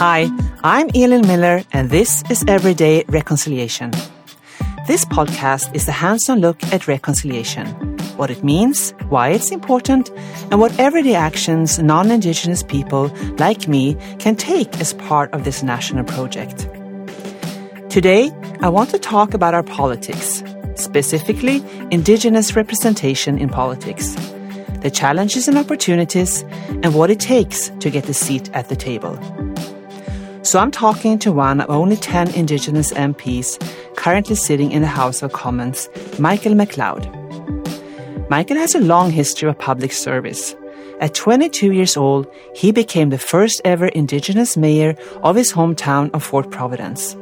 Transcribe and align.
Hi, 0.00 0.30
I'm 0.64 0.88
Elin 0.94 1.26
Miller, 1.26 1.62
and 1.74 1.90
this 1.90 2.22
is 2.30 2.42
Everyday 2.48 3.04
Reconciliation. 3.08 3.90
This 4.86 5.04
podcast 5.04 5.74
is 5.74 5.86
a 5.88 5.92
hands 5.92 6.30
on 6.30 6.40
look 6.40 6.56
at 6.72 6.88
reconciliation 6.88 7.66
what 8.16 8.30
it 8.30 8.42
means, 8.42 8.94
why 9.10 9.28
it's 9.28 9.50
important, 9.50 10.08
and 10.50 10.58
what 10.58 10.72
everyday 10.80 11.14
actions 11.14 11.78
non 11.78 12.10
Indigenous 12.10 12.62
people 12.62 13.08
like 13.36 13.68
me 13.68 13.94
can 14.18 14.36
take 14.36 14.80
as 14.80 14.94
part 14.94 15.30
of 15.34 15.44
this 15.44 15.62
national 15.62 16.04
project. 16.04 16.66
Today, 17.90 18.30
I 18.62 18.70
want 18.70 18.88
to 18.92 18.98
talk 18.98 19.34
about 19.34 19.52
our 19.52 19.62
politics, 19.62 20.42
specifically 20.76 21.62
Indigenous 21.90 22.56
representation 22.56 23.36
in 23.36 23.50
politics, 23.50 24.14
the 24.80 24.90
challenges 24.90 25.46
and 25.46 25.58
opportunities, 25.58 26.40
and 26.82 26.94
what 26.94 27.10
it 27.10 27.20
takes 27.20 27.68
to 27.80 27.90
get 27.90 28.08
a 28.08 28.14
seat 28.14 28.48
at 28.54 28.70
the 28.70 28.76
table. 28.76 29.18
So 30.42 30.58
I'm 30.58 30.70
talking 30.70 31.18
to 31.18 31.32
one 31.32 31.60
of 31.60 31.68
only 31.68 31.96
10 31.96 32.34
Indigenous 32.34 32.94
MPs 32.94 33.58
currently 33.94 34.34
sitting 34.34 34.72
in 34.72 34.80
the 34.80 34.88
House 34.88 35.22
of 35.22 35.34
Commons, 35.34 35.90
Michael 36.18 36.54
McLeod. 36.54 37.04
Michael 38.30 38.56
has 38.56 38.74
a 38.74 38.80
long 38.80 39.10
history 39.10 39.50
of 39.50 39.58
public 39.58 39.92
service. 39.92 40.56
At 40.98 41.14
22 41.14 41.72
years 41.72 41.94
old, 41.94 42.26
he 42.54 42.72
became 42.72 43.10
the 43.10 43.18
first 43.18 43.60
ever 43.66 43.88
Indigenous 43.88 44.56
mayor 44.56 44.96
of 45.22 45.36
his 45.36 45.52
hometown 45.52 46.10
of 46.14 46.24
Fort 46.24 46.50
Providence. 46.50 47.14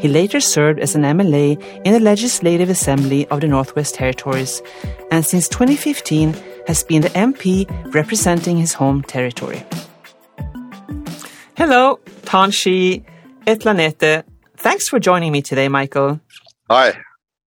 He 0.00 0.08
later 0.08 0.40
served 0.40 0.80
as 0.80 0.94
an 0.94 1.02
MLA 1.02 1.62
in 1.84 1.92
the 1.92 2.00
Legislative 2.00 2.70
Assembly 2.70 3.26
of 3.28 3.42
the 3.42 3.48
Northwest 3.48 3.96
Territories 3.96 4.62
and 5.10 5.26
since 5.26 5.46
2015 5.48 6.34
has 6.66 6.82
been 6.82 7.02
the 7.02 7.10
MP 7.10 7.68
representing 7.94 8.56
his 8.56 8.72
home 8.72 9.02
territory. 9.02 9.62
Hello, 11.56 12.00
Tanshi 12.22 13.04
Etlanete. 13.46 14.24
Thanks 14.56 14.88
for 14.88 14.98
joining 14.98 15.30
me 15.30 15.40
today, 15.40 15.68
Michael. 15.68 16.20
Hi. 16.68 16.98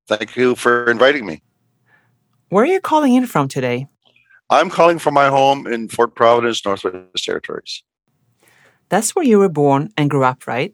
Thank 0.07 0.37
you 0.37 0.55
for 0.55 0.89
inviting 0.89 1.25
me. 1.25 1.41
Where 2.47 2.63
are 2.63 2.67
you 2.67 2.79
calling 2.79 3.15
in 3.15 3.27
from 3.27 3.49
today? 3.49 3.87
I'm 4.49 4.69
calling 4.69 4.97
from 4.97 5.13
my 5.13 5.27
home 5.27 5.67
in 5.67 5.89
Fort 5.89 6.15
Providence, 6.15 6.65
Northwest 6.65 7.25
Territories. 7.25 7.83
That's 8.87 9.13
where 9.13 9.25
you 9.25 9.39
were 9.39 9.49
born 9.49 9.91
and 9.97 10.09
grew 10.09 10.23
up, 10.23 10.47
right? 10.47 10.73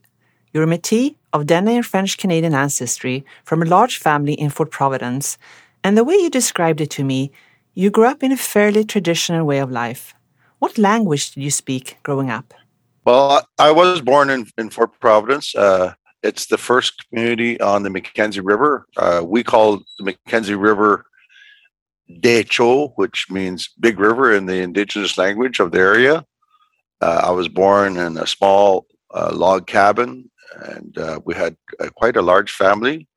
You're 0.53 0.65
a 0.65 0.67
Métis 0.67 1.15
of 1.33 1.47
Dene 1.47 1.69
and 1.69 1.85
French 1.85 2.19
Canadian 2.19 2.53
ancestry 2.53 3.25
from 3.43 3.63
a 3.63 3.65
large 3.65 3.97
family 3.97 4.33
in 4.33 4.51
Fort 4.51 4.69
Providence, 4.69 5.39
and 5.83 5.97
the 5.97 6.03
way 6.03 6.13
you 6.13 6.29
described 6.29 6.81
it 6.81 6.91
to 6.91 7.03
me, 7.03 7.31
you 7.73 7.89
grew 7.89 8.05
up 8.05 8.21
in 8.21 8.31
a 8.31 8.37
fairly 8.37 8.83
traditional 8.83 9.43
way 9.43 9.57
of 9.57 9.71
life. 9.71 10.13
What 10.59 10.77
language 10.77 11.31
did 11.31 11.41
you 11.41 11.49
speak 11.49 11.97
growing 12.03 12.29
up? 12.29 12.53
Well, 13.05 13.45
I 13.59 13.71
was 13.71 13.99
born 13.99 14.29
in, 14.29 14.47
in 14.57 14.69
Fort 14.69 14.97
Providence. 15.01 15.53
Uh, 15.53 15.93
it's 16.21 16.45
the 16.45 16.57
first 16.57 16.93
community 17.09 17.59
on 17.59 17.83
the 17.83 17.89
Mackenzie 17.89 18.39
River. 18.39 18.85
Uh, 18.95 19.21
we 19.25 19.43
call 19.43 19.83
the 19.97 20.05
Mackenzie 20.05 20.55
River 20.55 21.05
Dehcho, 22.09 22.93
which 22.95 23.27
means 23.29 23.69
big 23.77 23.99
river 23.99 24.33
in 24.33 24.45
the 24.45 24.61
indigenous 24.61 25.17
language 25.17 25.59
of 25.59 25.71
the 25.71 25.79
area. 25.79 26.25
Uh, 27.01 27.21
I 27.25 27.31
was 27.31 27.49
born 27.49 27.97
in 27.97 28.17
a 28.17 28.25
small 28.25 28.85
uh, 29.13 29.31
log 29.33 29.67
cabin, 29.67 30.31
and 30.65 30.97
uh, 30.97 31.19
we 31.25 31.35
had 31.35 31.57
quite 31.95 32.15
a 32.15 32.21
large 32.21 32.51
family. 32.51 33.09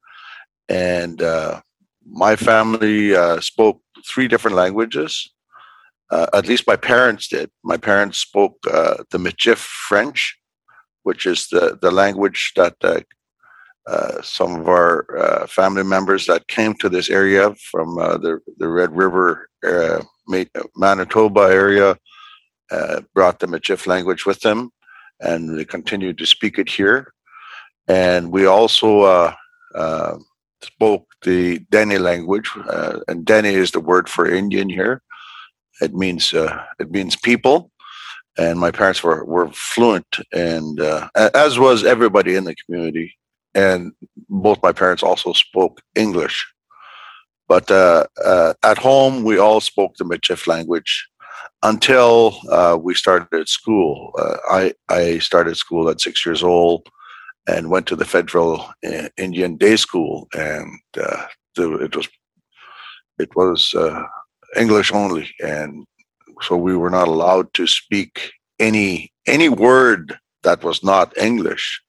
And 0.68 1.22
uh, 1.22 1.60
my 2.04 2.34
family 2.34 3.14
spoke 3.40 3.80
three 4.04 4.26
different 4.26 4.56
languages 4.56 5.30
uh, 6.10 6.26
at 6.34 6.46
least 6.46 6.66
my 6.66 6.76
parents 6.76 7.28
did. 7.28 7.50
My 7.64 7.76
parents 7.76 8.18
spoke 8.18 8.56
uh, 8.70 9.02
the 9.10 9.18
Michif 9.18 9.56
French, 9.56 10.38
which 11.02 11.26
is 11.26 11.48
the, 11.48 11.78
the 11.80 11.90
language 11.90 12.52
that 12.56 12.76
uh, 12.82 13.00
uh 13.86 14.20
some 14.20 14.60
of 14.60 14.68
our 14.68 15.06
uh, 15.16 15.46
family 15.46 15.84
members 15.84 16.26
that 16.26 16.48
came 16.48 16.74
to 16.74 16.88
this 16.88 17.08
area 17.08 17.54
from 17.70 17.98
uh, 17.98 18.16
the, 18.18 18.40
the 18.58 18.68
Red 18.68 18.96
River, 18.96 19.48
Manitoba 20.76 21.42
area, 21.42 21.96
brought 23.14 23.38
the 23.38 23.46
Michif 23.46 23.86
language 23.86 24.26
with 24.26 24.40
them, 24.40 24.70
and 25.20 25.58
they 25.58 25.64
continued 25.64 26.18
to 26.18 26.26
speak 26.26 26.58
it 26.58 26.68
here. 26.68 27.12
And 27.88 28.32
we 28.32 28.46
also 28.46 29.34
spoke 30.62 31.06
the 31.22 31.60
Dene 31.70 32.02
language, 32.02 32.50
and 33.08 33.24
Dene 33.24 33.46
is 33.46 33.70
the 33.70 33.80
word 33.80 34.08
for 34.08 34.28
Indian 34.28 34.68
here 34.68 35.02
it 35.80 35.94
means 35.94 36.32
uh, 36.32 36.62
it 36.78 36.90
means 36.90 37.16
people, 37.16 37.70
and 38.38 38.58
my 38.58 38.70
parents 38.70 39.02
were 39.02 39.24
were 39.24 39.50
fluent, 39.52 40.06
and 40.32 40.80
uh, 40.80 41.08
as 41.34 41.58
was 41.58 41.84
everybody 41.84 42.34
in 42.34 42.44
the 42.44 42.54
community. 42.54 43.16
And 43.54 43.92
both 44.28 44.62
my 44.62 44.72
parents 44.72 45.02
also 45.02 45.32
spoke 45.32 45.80
English, 45.94 46.46
but 47.48 47.70
uh, 47.70 48.06
uh 48.24 48.54
at 48.62 48.78
home 48.78 49.24
we 49.24 49.38
all 49.38 49.60
spoke 49.60 49.96
the 49.96 50.04
Michif 50.04 50.46
language 50.46 51.06
until 51.62 52.38
uh, 52.50 52.76
we 52.80 52.94
started 52.94 53.48
school. 53.48 54.12
Uh, 54.18 54.36
I 54.50 54.74
I 54.88 55.18
started 55.18 55.56
school 55.56 55.88
at 55.88 56.00
six 56.00 56.26
years 56.26 56.42
old 56.42 56.86
and 57.48 57.70
went 57.70 57.86
to 57.86 57.96
the 57.96 58.04
Federal 58.04 58.66
Indian 59.16 59.56
Day 59.56 59.76
School, 59.76 60.28
and 60.34 60.66
it 60.96 61.96
was 61.96 62.08
it 63.18 63.34
was 63.34 63.74
English 64.56 64.92
only, 64.92 65.30
and 65.40 65.86
so 66.42 66.56
we 66.56 66.76
were 66.76 66.90
not 66.90 67.08
allowed 67.08 67.52
to 67.54 67.66
speak 67.66 68.32
any 68.58 69.10
any 69.26 69.48
word 69.48 70.18
that 70.42 70.62
was 70.62 70.82
not 70.82 71.16
English. 71.18 71.82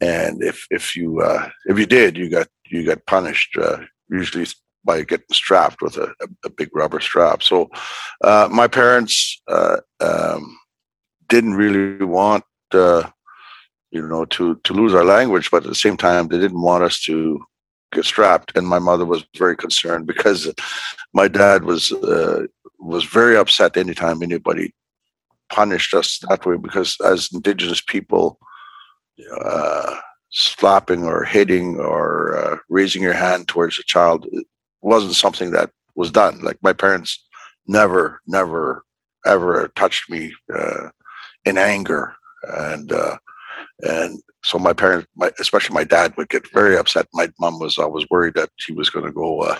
And 0.00 0.42
if 0.42 0.66
if 0.70 0.96
you 0.96 1.20
uh, 1.20 1.48
if 1.66 1.78
you 1.78 1.86
did, 1.86 2.16
you 2.16 2.28
got 2.30 2.48
you 2.70 2.84
got 2.84 3.06
punished 3.06 3.56
uh, 3.56 3.78
usually 4.08 4.46
by 4.84 5.02
getting 5.02 5.26
strapped 5.32 5.82
with 5.82 5.96
a, 5.96 6.12
a 6.44 6.50
big 6.50 6.70
rubber 6.74 7.00
strap. 7.00 7.42
So 7.42 7.68
uh, 8.24 8.48
my 8.50 8.66
parents 8.66 9.40
uh, 9.48 9.78
um, 10.00 10.58
didn't 11.28 11.54
really 11.54 12.04
want 12.04 12.44
uh, 12.72 13.10
you 13.90 14.06
know 14.06 14.24
to 14.26 14.56
to 14.64 14.72
lose 14.72 14.94
our 14.94 15.04
language, 15.04 15.50
but 15.50 15.64
at 15.64 15.68
the 15.68 15.74
same 15.74 15.96
time 15.96 16.28
they 16.28 16.38
didn't 16.38 16.62
want 16.62 16.84
us 16.84 17.00
to 17.02 17.40
strapped. 18.02 18.56
And 18.56 18.66
my 18.66 18.78
mother 18.78 19.04
was 19.04 19.24
very 19.36 19.56
concerned 19.56 20.06
because 20.06 20.52
my 21.12 21.28
dad 21.28 21.64
was 21.64 21.92
uh, 21.92 22.46
was 22.78 23.04
very 23.04 23.36
upset 23.36 23.76
anytime 23.76 24.22
anybody 24.22 24.72
punished 25.50 25.94
us 25.94 26.18
that 26.28 26.46
way 26.46 26.56
because 26.56 26.96
as 27.04 27.28
indigenous 27.32 27.80
people 27.80 28.38
uh, 29.44 29.96
slapping 30.30 31.04
or 31.04 31.24
hitting 31.24 31.76
or 31.78 32.38
uh, 32.38 32.56
raising 32.68 33.02
your 33.02 33.12
hand 33.12 33.48
towards 33.48 33.78
a 33.78 33.82
child 33.82 34.26
wasn't 34.80 35.14
something 35.14 35.50
that 35.50 35.70
was 35.96 36.10
done 36.10 36.40
like 36.40 36.56
my 36.62 36.72
parents 36.72 37.22
never 37.66 38.20
never 38.26 38.84
ever 39.26 39.70
touched 39.74 40.08
me 40.08 40.32
uh, 40.54 40.88
in 41.44 41.58
anger 41.58 42.14
and 42.44 42.92
uh, 42.92 43.18
and 43.82 44.20
so 44.42 44.58
my 44.58 44.72
parents, 44.72 45.06
my, 45.16 45.30
especially 45.38 45.74
my 45.74 45.84
dad, 45.84 46.14
would 46.16 46.28
get 46.28 46.50
very 46.52 46.76
upset. 46.76 47.06
My 47.12 47.28
mom 47.38 47.58
was 47.58 47.76
always 47.78 48.06
worried 48.10 48.34
that 48.34 48.50
he 48.66 48.72
was 48.72 48.88
going 48.88 49.04
to 49.04 49.12
go 49.12 49.40
uh, 49.40 49.58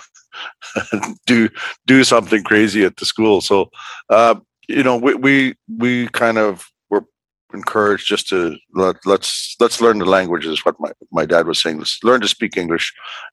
do 1.26 1.48
do 1.86 2.02
something 2.04 2.42
crazy 2.42 2.84
at 2.84 2.96
the 2.96 3.04
school. 3.04 3.40
So, 3.40 3.70
uh, 4.08 4.36
you 4.68 4.82
know, 4.82 4.96
we 4.96 5.14
we 5.14 5.54
we 5.78 6.08
kind 6.08 6.38
of 6.38 6.66
were 6.88 7.04
encouraged 7.52 8.06
just 8.06 8.28
to 8.28 8.56
let, 8.74 8.96
let's 9.04 9.56
let's 9.60 9.80
learn 9.80 9.98
the 9.98 10.04
language 10.06 10.46
is 10.46 10.64
What 10.64 10.76
my, 10.80 10.92
my 11.12 11.26
dad 11.26 11.46
was 11.46 11.60
saying, 11.60 11.78
let's 11.78 11.98
learn 12.02 12.22
to 12.22 12.28
speak 12.28 12.56
English, 12.56 12.92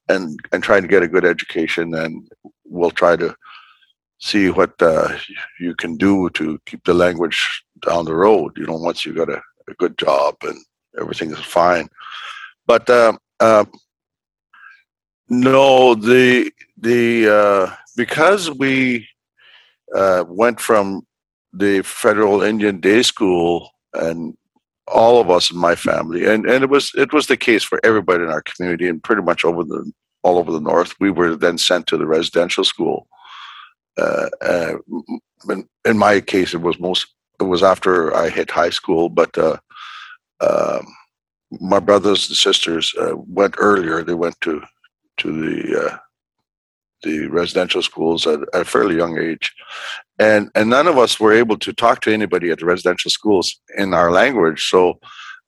and 0.10 0.40
and 0.52 0.64
try 0.64 0.82
to 0.82 0.88
get 0.88 1.04
a 1.04 1.08
good 1.08 1.26
education, 1.26 1.94
and 1.94 2.30
we'll 2.66 2.92
try 2.92 3.16
to 3.16 3.36
see 4.20 4.50
what 4.50 4.74
uh, 4.82 5.16
you 5.60 5.76
can 5.76 5.96
do 5.96 6.30
to 6.32 6.60
keep 6.66 6.84
the 6.84 6.94
language 6.94 7.64
down 7.86 8.06
the 8.06 8.16
road. 8.16 8.58
You 8.58 8.66
know, 8.66 8.78
once 8.78 9.06
you 9.06 9.14
got 9.14 9.30
a, 9.30 9.42
a 9.70 9.74
good 9.78 9.98
job 9.98 10.36
and 10.42 10.58
everything 11.00 11.32
is 11.32 11.40
fine. 11.40 11.90
But 12.66 12.90
uh, 12.90 13.18
uh, 13.40 13.66
no, 15.30 15.96
the 15.96 16.52
the 16.78 17.30
uh, 17.30 17.76
because 17.96 18.52
we 18.52 19.08
uh, 19.96 20.26
went 20.28 20.60
from 20.60 21.06
the 21.54 21.82
Federal 21.82 22.42
Indian 22.42 22.80
Day 22.80 23.02
School 23.02 23.72
and 23.94 24.38
all 24.88 25.20
of 25.20 25.30
us 25.30 25.52
in 25.52 25.58
my 25.58 25.76
family, 25.76 26.26
and, 26.26 26.46
and 26.46 26.64
it 26.64 26.70
was 26.70 26.92
it 26.96 27.12
was 27.14 27.28
the 27.28 27.38
case 27.38 27.64
for 27.64 27.80
everybody 27.84 28.24
in 28.24 28.30
our 28.30 28.42
community 28.42 28.88
and 28.88 29.04
pretty 29.04 29.22
much 29.22 29.44
over 29.44 29.64
the 29.64 29.92
all 30.24 30.38
over 30.38 30.52
the 30.52 30.62
north. 30.62 30.94
We 31.00 31.12
were 31.12 31.36
then 31.36 31.58
sent 31.58 31.88
to 31.88 31.98
the 31.98 32.08
residential 32.08 32.64
school. 32.64 33.08
Uh, 33.98 34.30
uh, 34.42 34.74
in, 35.50 35.68
in, 35.86 35.98
my 35.98 36.22
case, 36.22 36.54
it 36.54 36.62
was 36.62 36.80
most 36.80 37.08
it 37.40 37.44
was 37.44 37.64
after 37.64 38.16
I 38.16 38.30
hit 38.30 38.52
high 38.52 38.70
school, 38.70 39.10
but 39.10 39.38
uh, 39.38 39.58
um, 40.40 40.88
my 41.52 41.80
brothers 41.80 42.28
and 42.28 42.38
sisters 42.38 42.94
uh, 43.00 43.16
went 43.16 43.56
earlier. 43.58 44.04
They 44.04 44.14
went 44.14 44.40
to 44.42 44.62
to 45.18 45.32
the 45.32 45.86
uh, 45.86 45.98
the 47.04 47.28
residential 47.28 47.82
schools 47.82 48.26
at, 48.28 48.40
at, 48.54 48.62
a 48.62 48.66
fairly 48.66 48.96
young 48.96 49.18
age, 49.18 49.54
and 50.20 50.50
and 50.56 50.70
none 50.70 50.88
of 50.88 50.98
us 50.98 51.20
were 51.20 51.34
able 51.34 51.58
to 51.60 51.74
talk 51.74 52.02
to 52.02 52.14
anybody 52.14 52.52
at 52.52 52.60
the 52.60 52.66
residential 52.66 53.12
schools 53.12 53.60
in 53.78 53.94
our 53.94 54.12
language. 54.12 54.68
So 54.70 55.00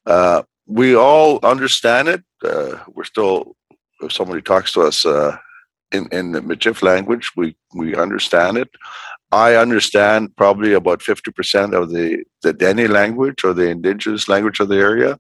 uh, 0.05 0.43
we 0.65 0.95
all 0.95 1.39
understand 1.43 2.07
it. 2.07 2.23
Uh, 2.43 2.77
we're 2.93 3.03
still 3.03 3.55
if 4.01 4.13
somebody 4.13 4.41
talks 4.41 4.71
to 4.73 4.81
us 4.81 5.05
uh, 5.05 5.37
in 5.91 6.07
in 6.11 6.31
the 6.31 6.41
Michif 6.41 6.81
language, 6.81 7.31
we 7.35 7.55
we 7.73 7.95
understand 7.95 8.57
it. 8.57 8.69
I 9.31 9.55
understand 9.55 10.35
probably 10.35 10.73
about 10.73 11.01
fifty 11.01 11.31
percent 11.31 11.73
of 11.73 11.91
the 11.91 12.23
the 12.41 12.53
Dene 12.53 12.91
language 12.91 13.43
or 13.43 13.53
the 13.53 13.69
indigenous 13.69 14.27
language 14.27 14.59
of 14.59 14.69
the 14.69 14.77
area, 14.77 15.19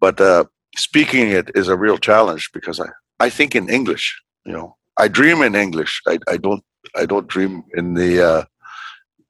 but 0.00 0.20
uh, 0.20 0.44
speaking 0.76 1.30
it 1.30 1.50
is 1.54 1.68
a 1.68 1.76
real 1.76 1.98
challenge 1.98 2.50
because 2.52 2.80
I 2.80 2.88
I 3.20 3.30
think 3.30 3.54
in 3.54 3.68
English. 3.68 4.20
You 4.44 4.52
know, 4.52 4.76
I 4.96 5.08
dream 5.08 5.42
in 5.42 5.54
English. 5.54 6.00
I, 6.06 6.18
I 6.28 6.36
don't 6.36 6.64
I 6.96 7.06
don't 7.06 7.28
dream 7.28 7.64
in 7.74 7.94
the 7.94 8.26
uh, 8.26 8.44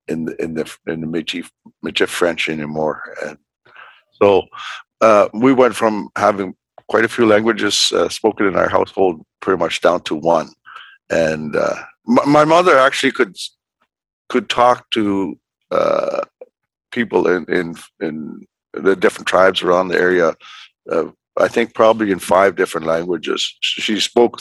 in 0.08 0.25
the 0.25 0.43
in 0.43 0.55
the 0.55 0.76
in 0.87 1.00
the 1.00 1.06
Michif, 1.06 1.50
Michif 1.84 2.08
French 2.08 2.49
anymore. 2.49 3.02
And 3.25 3.38
so 4.20 4.44
uh, 5.00 5.28
we 5.32 5.52
went 5.52 5.76
from 5.76 6.08
having 6.16 6.55
quite 6.88 7.05
a 7.05 7.08
few 7.08 7.26
languages 7.26 7.93
uh, 7.93 8.08
spoken 8.08 8.46
in 8.46 8.56
our 8.56 8.69
household 8.69 9.25
pretty 9.40 9.58
much 9.58 9.81
down 9.81 10.02
to 10.02 10.14
one. 10.14 10.49
And 11.10 11.55
uh, 11.56 11.76
my, 12.06 12.25
my, 12.25 12.44
mother 12.44 12.78
actually 12.78 13.12
could 13.12 13.37
could 14.29 14.49
talk 14.49 14.89
to 14.91 15.39
uh, 15.71 16.23
people 16.91 17.27
in, 17.29 17.45
in 17.47 17.75
in 18.01 18.47
the 18.73 18.97
different 18.97 19.27
tribes 19.27 19.63
around 19.63 19.89
the 19.89 19.99
area. 19.99 20.35
Uh, 20.91 21.07
I 21.39 21.49
think 21.49 21.75
probably 21.75 22.11
in 22.11 22.19
five 22.19 22.57
different 22.57 22.87
languages. 22.87 23.57
She 23.61 24.01
spoke 24.01 24.41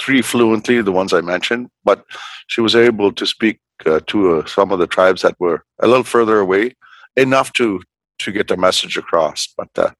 three 0.00 0.22
fluently, 0.22 0.80
the 0.80 0.92
ones 0.92 1.12
I 1.12 1.20
mentioned, 1.20 1.68
but 1.84 2.04
she 2.46 2.60
was 2.60 2.74
able 2.74 3.12
to 3.12 3.26
speak 3.26 3.60
uh, 3.86 4.00
to 4.06 4.38
uh, 4.38 4.46
some 4.46 4.72
of 4.72 4.78
the 4.78 4.86
tribes 4.86 5.22
that 5.22 5.38
were 5.38 5.64
a 5.80 5.86
little 5.86 6.04
further 6.04 6.38
away, 6.38 6.74
enough 7.16 7.52
to 7.54 7.80
to 8.20 8.32
get 8.32 8.48
the 8.48 8.56
message 8.56 8.96
across. 8.96 9.48
But 9.56 9.68
uh, 9.76 9.90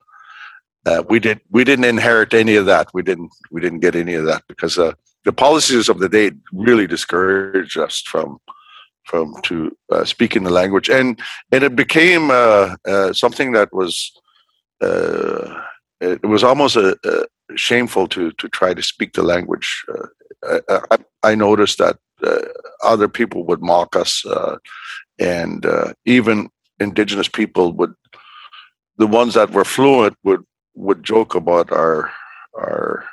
uh, 0.87 1.03
we 1.09 1.19
did 1.19 1.41
we 1.51 1.65
didn't 1.65 1.85
inherit 1.85 2.35
any 2.35 2.57
of 2.57 2.67
that. 2.67 2.89
We 2.95 3.03
didn't 3.03 3.31
we 3.51 3.61
didn't 3.61 3.81
get 3.81 3.95
any 3.95 4.15
of 4.15 4.25
that 4.27 4.43
because 4.49 4.79
uh, 4.79 4.93
the 5.25 5.33
policies 5.33 5.89
of 5.89 5.99
the 5.99 6.09
day 6.09 6.33
really 6.53 6.87
discouraged 6.87 7.79
us 7.79 8.01
from 8.01 8.39
from 9.09 9.35
to 9.43 9.77
uh, 9.91 10.05
speaking 10.05 10.45
the 10.45 10.51
language, 10.51 10.89
and 10.89 11.19
and 11.53 11.65
it 11.65 11.75
became 11.75 12.31
uh, 12.31 12.77
uh, 12.87 13.13
something 13.13 13.53
that 13.53 13.73
was 13.73 14.13
uh, 14.81 15.63
it 16.01 16.25
was 16.27 16.45
almost 16.45 16.77
a, 16.77 16.97
a, 17.05 17.57
shameful 17.57 18.07
to 18.09 18.31
to 18.33 18.49
try 18.49 18.75
to 18.75 18.83
speak 18.83 19.13
the 19.15 19.23
language. 19.23 19.85
I, 20.45 20.79
I, 20.91 20.99
I, 21.23 21.35
noticed 21.35 21.79
that 21.79 21.97
other 22.85 23.09
people 23.09 23.45
would 23.45 23.63
mock 23.63 23.97
us, 23.97 24.25
and 25.19 25.67
even 26.05 26.51
indigenous 26.79 27.29
people 27.29 27.73
would 27.73 27.95
the 28.99 29.07
ones 29.07 29.35
that 29.35 29.51
were 29.51 29.65
fluent 29.65 30.17
would 30.25 30.45
would 30.75 31.03
joke 31.03 31.35
about 31.35 31.73
our 31.73 32.11
our 32.55 33.05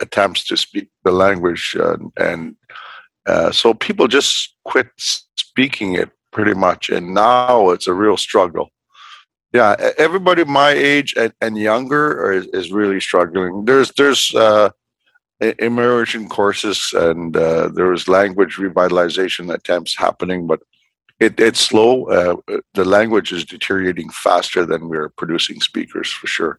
attempts 0.00 0.44
to 0.44 0.56
speak 0.56 0.88
the 1.04 1.12
language, 1.12 1.76
uh, 1.78 1.96
and 2.18 2.56
uh, 3.26 3.50
so 3.50 3.74
people 3.74 4.08
just 4.08 4.54
quit 4.64 4.88
speaking 5.56 5.94
it 5.94 6.10
pretty 6.32 6.52
much, 6.52 6.90
and 6.90 7.14
now 7.14 7.70
it's 7.70 7.86
a 7.86 7.94
real 7.94 8.18
struggle. 8.18 8.68
Yeah, 9.54 9.74
everybody 9.96 10.44
my 10.44 10.70
age 10.70 11.14
and, 11.16 11.32
and 11.40 11.56
younger 11.56 12.30
is, 12.30 12.46
is, 12.52 12.70
really 12.70 13.00
struggling. 13.00 13.64
There's 13.64 13.90
there's 13.92 14.34
uh, 14.34 14.68
immersion 15.58 16.28
courses 16.28 16.92
and 16.92 17.34
uh, 17.34 17.68
there 17.68 17.86
was 17.86 18.06
language 18.06 18.56
revitalization 18.56 19.54
attempts 19.54 19.96
happening, 19.96 20.46
but 20.46 20.60
it, 21.20 21.40
it's 21.40 21.60
slow. 21.60 22.04
Uh, 22.04 22.58
the 22.74 22.84
language 22.84 23.32
is 23.32 23.44
deteriorating 23.44 24.10
faster 24.10 24.66
than 24.66 24.90
we're 24.90 25.08
producing 25.08 25.60
speakers 25.60 26.12
for 26.12 26.26
sure. 26.26 26.58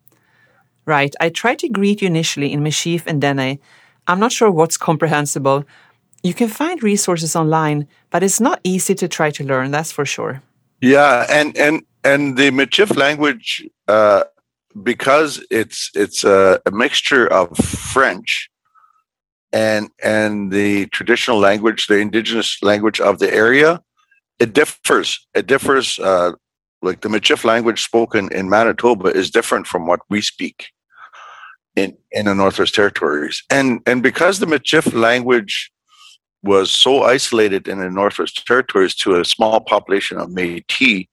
Right. 0.86 1.14
I 1.20 1.30
tried 1.30 1.60
to 1.60 1.70
greet 1.70 2.02
you 2.02 2.08
initially 2.08 2.52
in 2.52 2.62
Michif 2.64 3.06
and 3.06 3.22
Dene. 3.22 3.60
I'm 4.08 4.20
not 4.20 4.32
sure 4.32 4.50
what's 4.50 4.78
comprehensible. 4.78 5.66
You 6.28 6.34
can 6.34 6.50
find 6.50 6.84
resources 6.84 7.38
online, 7.38 7.88
but 8.10 8.22
it's 8.22 8.42
not 8.42 8.60
easy 8.66 8.94
to 8.96 9.08
try 9.08 9.32
to 9.32 9.46
learn, 9.46 9.72
that's 9.72 9.94
for 9.94 10.06
sure. 10.06 10.44
Yeah, 10.82 11.26
and 11.30 11.56
and 11.58 11.84
and 12.04 12.36
the 12.36 12.52
Michif 12.52 12.98
language, 12.98 13.66
uh, 13.88 14.26
because 14.84 15.42
it's 15.50 15.90
it's 15.96 16.26
a, 16.26 16.60
a, 16.66 16.72
mixture 16.72 17.28
of 17.28 17.56
French 17.58 18.50
and 19.54 19.90
and 20.04 20.52
the 20.52 20.88
traditional 20.88 21.40
language, 21.40 21.88
the 21.88 22.00
indigenous 22.00 22.62
language 22.62 23.00
of 23.00 23.20
the 23.20 23.34
area, 23.34 23.82
it 24.38 24.52
differs. 24.52 25.26
It 25.34 25.48
differs. 25.48 25.98
Uh, 25.98 26.34
like 26.82 27.00
the 27.02 27.10
Michif 27.10 27.46
language 27.46 27.82
spoken 27.86 28.30
in 28.34 28.50
Manitoba 28.50 29.08
is 29.22 29.32
different 29.32 29.66
from 29.66 29.88
what 29.88 30.02
we 30.10 30.22
speak 30.22 30.72
in, 31.78 31.98
in 32.12 32.26
the 32.26 32.36
Northwest 32.36 32.76
Territories. 32.76 33.44
And, 33.50 33.80
and 33.88 34.04
because 34.04 34.40
the 34.40 34.46
Michif 34.46 34.94
language 34.94 35.72
was 36.44 36.72
so 36.72 37.04
isolated 37.04 37.68
in 37.68 37.80
the 37.80 37.90
Northwest 37.90 38.46
Territories 38.46 38.96
to 38.96 39.20
a 39.20 39.26
small 39.26 39.60
population 39.60 40.18
of 40.18 40.30
Métis, 40.30 41.08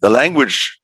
the 0.00 0.10
language 0.10 0.78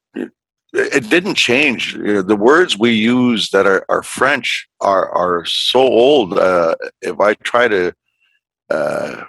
it, 0.73 1.09
didn't 1.09 1.37
change. 1.37 1.95
The 1.95 2.37
words 2.39 2.79
we 2.79 2.91
use 2.93 3.51
that 3.51 3.67
are, 3.67 3.87
are 3.89 4.03
French 4.03 4.69
are 4.81 5.09
are 5.11 5.45
so 5.47 5.81
old. 5.81 6.39
Uh, 6.39 6.75
if 7.01 7.19
I 7.19 7.35
try 7.35 7.69
to 7.69 7.95
uh, 8.69 9.25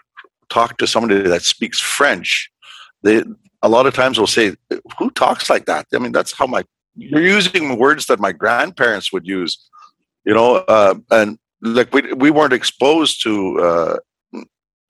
talk 0.49 0.77
to 0.77 0.87
somebody 0.87 1.21
that 1.21 1.43
speaks 1.43 1.79
French, 1.79 2.49
they 3.03 3.23
a 3.61 3.69
lot 3.69 3.85
of 3.85 3.93
times 3.93 4.19
will 4.19 4.27
say, 4.27 4.55
"Who 4.99 5.09
talks 5.11 5.49
like 5.49 5.65
that?" 5.67 5.87
I 5.93 5.99
mean, 5.99 6.11
that's 6.11 6.33
how 6.33 6.47
my 6.47 6.65
you're 6.95 7.21
using 7.21 7.77
words 7.77 8.07
that 8.07 8.19
my 8.19 8.33
grandparents 8.33 9.13
would 9.13 9.25
use 9.25 9.69
you 10.27 10.33
know, 10.33 10.57
uh, 10.57 10.95
and 11.09 11.39
like 11.61 11.93
we 11.93 12.11
we 12.13 12.31
weren't 12.31 12.51
exposed 12.51 13.23
to 13.23 13.59
uh, 13.61 13.97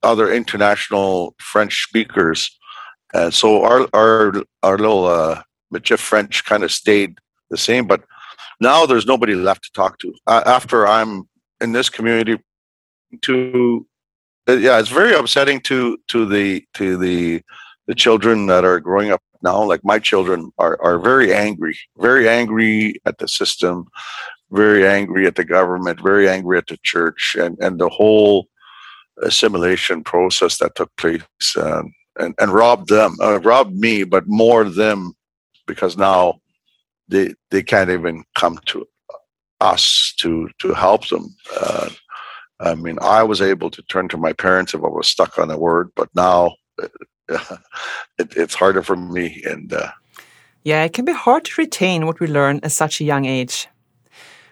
other 0.02 0.32
international 0.32 1.34
French 1.38 1.84
speakers, 1.84 2.56
and 3.14 3.32
so 3.32 3.62
our 3.62 3.88
our 3.92 4.32
our 4.62 4.78
little 4.78 5.06
uh, 5.06 5.42
French 5.96 6.44
kind 6.44 6.62
of 6.62 6.72
stayed 6.72 7.18
the 7.50 7.56
same. 7.56 7.86
But 7.86 8.02
now 8.60 8.86
there's 8.86 9.06
nobody 9.06 9.34
left 9.34 9.64
to 9.64 9.72
talk 9.72 9.98
to. 10.00 10.12
Uh, 10.26 10.42
after 10.46 10.86
I'm 10.86 11.28
in 11.60 11.72
this 11.72 11.88
community, 11.88 12.38
to 13.22 13.86
uh, 14.48 14.52
yeah, 14.54 14.78
it's 14.78 14.88
very 14.88 15.14
upsetting 15.14 15.60
to 15.62 15.98
to 16.08 16.26
the 16.26 16.64
to 16.74 16.96
the 16.96 17.42
the 17.86 17.94
children 17.94 18.46
that 18.46 18.64
are 18.64 18.80
growing 18.80 19.10
up 19.10 19.22
now. 19.42 19.62
Like 19.62 19.84
my 19.84 19.98
children 19.98 20.50
are 20.58 20.80
are 20.82 20.98
very 20.98 21.32
angry, 21.34 21.78
very 21.98 22.28
angry 22.28 23.00
at 23.04 23.18
the 23.18 23.28
system, 23.28 23.86
very 24.50 24.86
angry 24.86 25.26
at 25.26 25.36
the 25.36 25.44
government, 25.44 26.00
very 26.02 26.28
angry 26.28 26.58
at 26.58 26.66
the 26.66 26.78
church, 26.82 27.36
and, 27.38 27.58
and 27.60 27.78
the 27.78 27.88
whole 27.88 28.48
assimilation 29.22 30.04
process 30.04 30.58
that 30.58 30.74
took 30.74 30.94
place, 30.96 31.22
um, 31.56 31.92
and 32.18 32.34
and 32.38 32.52
robbed 32.52 32.88
them, 32.88 33.16
uh, 33.22 33.40
robbed 33.40 33.74
me, 33.74 34.04
but 34.04 34.26
more 34.26 34.64
them, 34.64 35.12
because 35.66 35.96
now 35.96 36.40
they 37.08 37.34
they 37.50 37.62
can't 37.62 37.90
even 37.90 38.24
come 38.34 38.58
to 38.66 38.86
us 39.60 40.14
to 40.18 40.48
to 40.60 40.72
help 40.72 41.08
them. 41.08 41.34
Uh, 41.60 41.90
I 42.60 42.74
mean, 42.74 42.98
I 43.00 43.22
was 43.22 43.40
able 43.40 43.70
to 43.70 43.82
turn 43.82 44.08
to 44.08 44.16
my 44.16 44.32
parents 44.32 44.74
if 44.74 44.82
I 44.82 44.88
was 44.88 45.08
stuck 45.08 45.38
on 45.38 45.50
a 45.50 45.58
word, 45.58 45.90
but 45.94 46.08
now 46.14 46.54
it, 47.28 47.48
it's 48.18 48.54
harder 48.54 48.82
for 48.82 48.96
me. 48.96 49.42
And 49.44 49.72
uh, 49.72 49.90
yeah, 50.64 50.84
it 50.84 50.92
can 50.92 51.04
be 51.04 51.12
hard 51.12 51.44
to 51.44 51.60
retain 51.60 52.06
what 52.06 52.20
we 52.20 52.26
learn 52.26 52.60
at 52.62 52.72
such 52.72 53.00
a 53.00 53.04
young 53.04 53.24
age. 53.24 53.68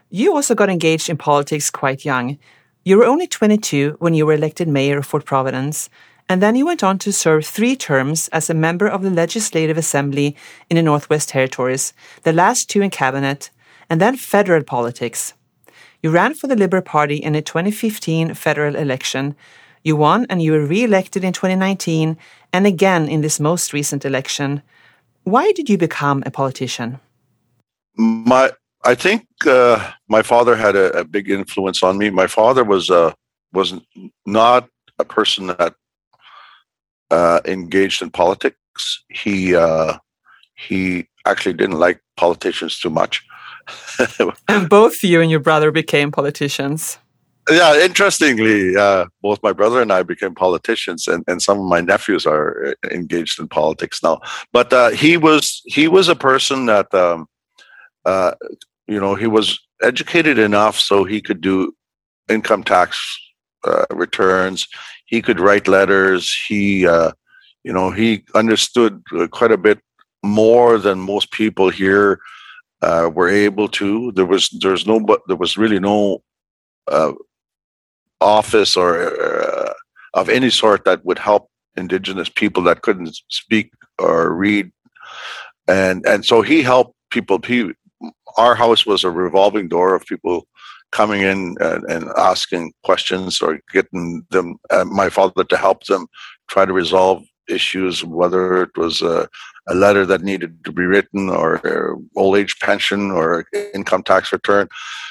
You 0.09 0.35
also 0.35 0.55
got 0.55 0.71
engaged 0.71 1.11
in 1.11 1.17
politics 1.17 1.71
quite 1.71 2.05
young. 2.05 2.39
You 2.87 2.99
were 2.99 3.05
only 3.05 3.27
22 3.27 3.97
when 3.99 4.15
you 4.15 4.25
were 4.25 4.35
elected 4.35 4.69
mayor 4.69 4.99
of 4.99 5.07
Fort 5.07 5.25
Providence, 5.25 5.91
and 6.29 6.41
then 6.41 6.55
you 6.55 6.65
went 6.65 6.85
on 6.85 7.01
to 7.01 7.13
serve 7.13 7.45
three 7.45 7.75
terms 7.75 8.29
as 8.29 8.49
a 8.49 8.55
member 8.55 8.87
of 8.87 9.03
the 9.03 9.11
Legislative 9.11 9.77
Assembly 9.77 10.37
in 10.71 10.77
the 10.77 10.85
Northwest 10.85 11.31
Territories, 11.31 11.93
the 12.23 12.33
last 12.33 12.71
two 12.71 12.83
in 12.83 12.91
cabinet, 12.91 13.51
and 13.91 14.01
then 14.01 14.17
federal 14.17 14.63
politics. 14.63 15.35
You 16.01 16.11
ran 16.11 16.35
for 16.35 16.47
the 16.47 16.55
Liberal 16.55 16.81
Party 16.81 17.17
in 17.17 17.33
the 17.33 17.43
2015 17.43 18.35
federal 18.35 18.77
election. 18.77 19.35
You 19.83 19.97
won 19.97 20.25
and 20.31 20.41
you 20.41 20.53
were 20.53 20.65
re 20.65 20.85
elected 20.85 21.25
in 21.25 21.33
2019 21.33 22.17
and 22.53 22.67
again 22.69 23.09
in 23.09 23.21
this 23.21 23.41
most 23.41 23.73
recent 23.73 24.05
election. 24.05 24.63
Why 25.25 25.51
did 25.51 25.69
you 25.69 25.77
become 25.77 26.23
a 26.25 26.31
politician? 26.31 27.01
My 27.97 28.53
I 28.87 28.95
think 28.95 29.27
uh, 29.47 29.93
my 30.09 30.23
father 30.23 30.55
had 30.55 30.77
a, 30.77 31.01
a, 31.01 31.05
big 31.05 31.29
influence 31.29 31.83
on 31.83 31.99
me. 31.99 32.09
My 32.11 32.29
father 32.29 32.63
was 32.63 32.89
uh, 32.89 33.13
was 33.53 33.75
not 34.25 34.69
a 35.01 35.05
person 35.05 35.49
that 35.49 35.75
uh, 37.11 37.41
engaged 37.45 38.01
in 38.01 38.11
politics. 38.11 39.05
He 39.09 39.57
uh, 39.57 39.99
he 40.55 41.09
actually 41.27 41.55
didn't 41.55 41.81
like 41.81 42.01
politicians 42.17 42.79
too 42.79 42.91
much. 42.91 43.27
and 44.49 44.69
both 44.69 45.03
you 45.03 45.21
and 45.21 45.31
your 45.31 45.41
brother 45.41 45.73
became 45.73 46.13
politicians. 46.13 46.99
yeah, 47.51 47.77
interestingly, 47.81 48.77
uh, 48.77 49.07
both 49.21 49.43
my 49.43 49.53
brother 49.53 49.83
and 49.83 49.93
I 49.93 50.05
became 50.05 50.35
politicians, 50.35 51.09
and, 51.09 51.25
and 51.27 51.43
some 51.43 51.59
of 51.59 51.65
my 51.65 51.81
nephews 51.81 52.25
are 52.25 52.69
uh, 52.69 52.89
engaged 52.91 53.41
in 53.41 53.49
politics 53.49 54.01
now. 54.01 54.21
But 54.53 54.73
uh, 54.73 54.91
he 54.91 55.17
was 55.17 55.63
he 55.65 55.89
was 55.89 56.09
a 56.09 56.17
person 56.17 56.67
that 56.67 56.95
um, 56.95 57.27
uh, 58.05 58.35
you 58.89 59.01
know 59.01 59.15
he 59.15 59.27
was 59.27 59.59
educated 59.83 60.39
enough 60.39 60.79
so 60.79 61.05
he 61.05 61.21
could 61.21 61.41
do 61.41 61.73
income 62.29 62.65
tax 62.65 62.99
uh, 63.65 63.87
returns. 63.91 64.67
He 65.07 65.23
could 65.23 65.41
write 65.41 65.69
letters. 65.69 66.35
He 66.49 66.87
uh, 66.87 67.13
you 67.65 67.73
know 67.73 67.91
he 67.91 68.25
understood 68.35 69.03
quite 69.31 69.53
a 69.53 69.59
bit 69.59 69.81
more 70.23 70.79
than 70.79 70.99
most 70.99 71.31
people 71.31 71.69
here 71.69 72.19
were 72.83 73.29
able 73.29 73.69
to. 73.69 74.13
There 74.13 74.27
was 74.27 74.51
there's 74.61 74.87
no 74.87 75.01
but 75.01 75.21
there 75.27 75.37
was 75.37 75.57
really 75.57 75.81
no 75.81 76.23
uh, 76.89 77.13
office 78.21 78.77
or 78.77 79.21
uh, 79.23 79.73
of 80.15 80.29
any 80.29 80.51
sort 80.51 80.85
that 80.85 81.05
would 81.05 81.19
help 81.19 81.49
indigenous 81.77 82.29
people 82.29 82.63
that 82.63 82.83
couldn't 82.83 83.21
speak 83.29 83.71
or 83.99 84.35
read 84.35 84.71
and 85.69 86.07
and 86.07 86.25
so 86.25 86.43
he 86.43 86.63
helped 86.63 86.95
people 87.11 87.39
he 87.47 87.71
our 88.37 88.55
house 88.55 88.85
was 88.87 89.05
a 89.05 89.11
revolving 89.11 89.69
door 89.69 89.95
of 89.95 90.05
people 90.07 90.47
coming 90.93 91.23
in 91.23 91.57
and, 91.61 91.85
and 91.85 92.11
asking 92.17 92.73
questions 92.85 93.41
or 93.41 93.61
getting 93.73 94.25
them 94.31 94.57
uh, 94.71 94.85
my 94.85 95.09
father 95.09 95.45
to 95.45 95.57
help 95.57 95.85
them 95.85 96.07
try 96.49 96.65
to 96.65 96.73
resolve 96.73 97.25
issues 97.49 98.05
whether 98.05 98.63
it 98.63 98.77
was 98.77 99.03
a, 99.03 99.29
a 99.69 99.75
letter 99.75 100.05
that 100.05 100.23
needed 100.23 100.65
to 100.65 100.73
be 100.73 100.83
written 100.83 101.29
or 101.29 101.99
old 102.17 102.37
age 102.37 102.59
pension 102.61 103.11
or 103.11 103.45
income 103.75 104.03
tax 104.03 104.33
return. 104.33 104.69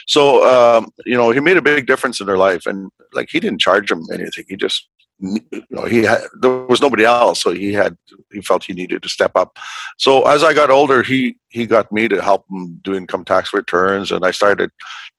So 0.07 0.45
um, 0.45 0.89
you 1.05 1.15
know 1.15 1.31
he 1.31 1.39
made 1.39 1.57
a 1.57 1.61
big 1.61 1.87
difference 1.87 2.19
in 2.19 2.27
their 2.27 2.37
life 2.37 2.65
and 2.65 2.89
like 3.13 3.29
he 3.31 3.39
didn't 3.39 3.61
charge 3.61 3.89
them 3.89 4.03
anything. 4.13 4.45
He 4.47 4.55
just 4.55 4.87
you 5.19 5.63
know 5.69 5.85
he 5.85 6.03
had 6.03 6.21
there 6.41 6.65
was 6.65 6.81
nobody 6.81 7.05
else 7.05 7.41
so 7.41 7.53
he 7.53 7.71
had 7.73 7.97
he 8.31 8.41
felt 8.41 8.65
he 8.65 8.73
needed 8.73 9.01
to 9.01 9.09
step 9.09 9.31
up. 9.35 9.57
So 9.97 10.27
as 10.27 10.43
i 10.43 10.53
got 10.53 10.69
older 10.69 11.03
he 11.03 11.37
he 11.49 11.65
got 11.65 11.91
me 11.91 12.07
to 12.07 12.21
help 12.21 12.45
him 12.49 12.79
do 12.83 12.95
income 12.95 13.25
tax 13.25 13.53
returns 13.53 14.11
and 14.11 14.25
i 14.25 14.31
started 14.31 14.71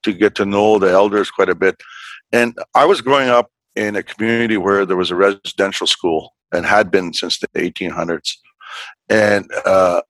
to 0.03 0.13
get 0.13 0.35
to 0.37 0.45
know 0.45 0.79
the 0.79 0.91
elders 0.91 1.31
quite 1.31 1.49
a 1.49 1.55
bit. 1.55 1.77
And 2.33 2.59
i 2.75 2.85
was 2.85 3.01
growing 3.01 3.29
up 3.29 3.51
in 3.75 3.97
a 3.97 4.03
community 4.03 4.57
where 4.57 4.87
there 4.87 4.97
was 4.97 5.11
a 5.11 5.17
residential 5.17 5.87
school 5.87 6.35
and 6.53 6.65
had 6.65 6.91
been 6.91 7.13
since 7.13 7.39
the 7.39 7.49
1800s 7.49 8.37
and 9.09 9.51
uh, 9.65 10.03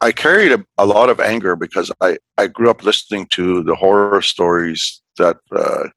I 0.00 0.12
carried 0.12 0.52
a, 0.52 0.64
a, 0.76 0.86
lot 0.86 1.08
of 1.08 1.18
anger 1.18 1.56
because 1.56 1.90
I, 2.00 2.18
I 2.36 2.46
grew 2.46 2.70
up 2.70 2.84
listening 2.84 3.26
to 3.30 3.62
the 3.64 3.74
horror 3.74 4.22
stories 4.22 5.02
that 5.16 5.38
uh, 5.50 5.88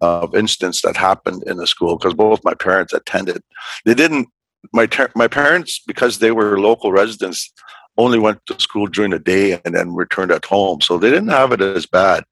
of 0.00 0.34
incidents 0.34 0.82
that 0.82 0.96
happened 0.96 1.42
in 1.44 1.56
the 1.56 1.66
school 1.66 1.96
because 1.96 2.14
both 2.14 2.44
my 2.44 2.54
parents 2.54 2.92
attended. 2.92 3.42
They 3.84 3.94
didn't. 3.94 4.28
My 4.72 4.86
ter- 4.86 5.12
my 5.14 5.28
parents 5.28 5.80
because 5.86 6.18
they 6.18 6.30
were 6.30 6.58
local 6.58 6.90
residents 6.90 7.52
only 7.96 8.18
went 8.18 8.44
to 8.46 8.58
school 8.58 8.86
during 8.86 9.10
the 9.10 9.18
day 9.18 9.60
and 9.64 9.74
then 9.74 9.94
returned 9.94 10.32
at 10.32 10.44
home, 10.44 10.80
so 10.80 10.98
they 10.98 11.10
didn't 11.10 11.28
have 11.28 11.52
it 11.52 11.60
as 11.60 11.86
bad 11.86 12.24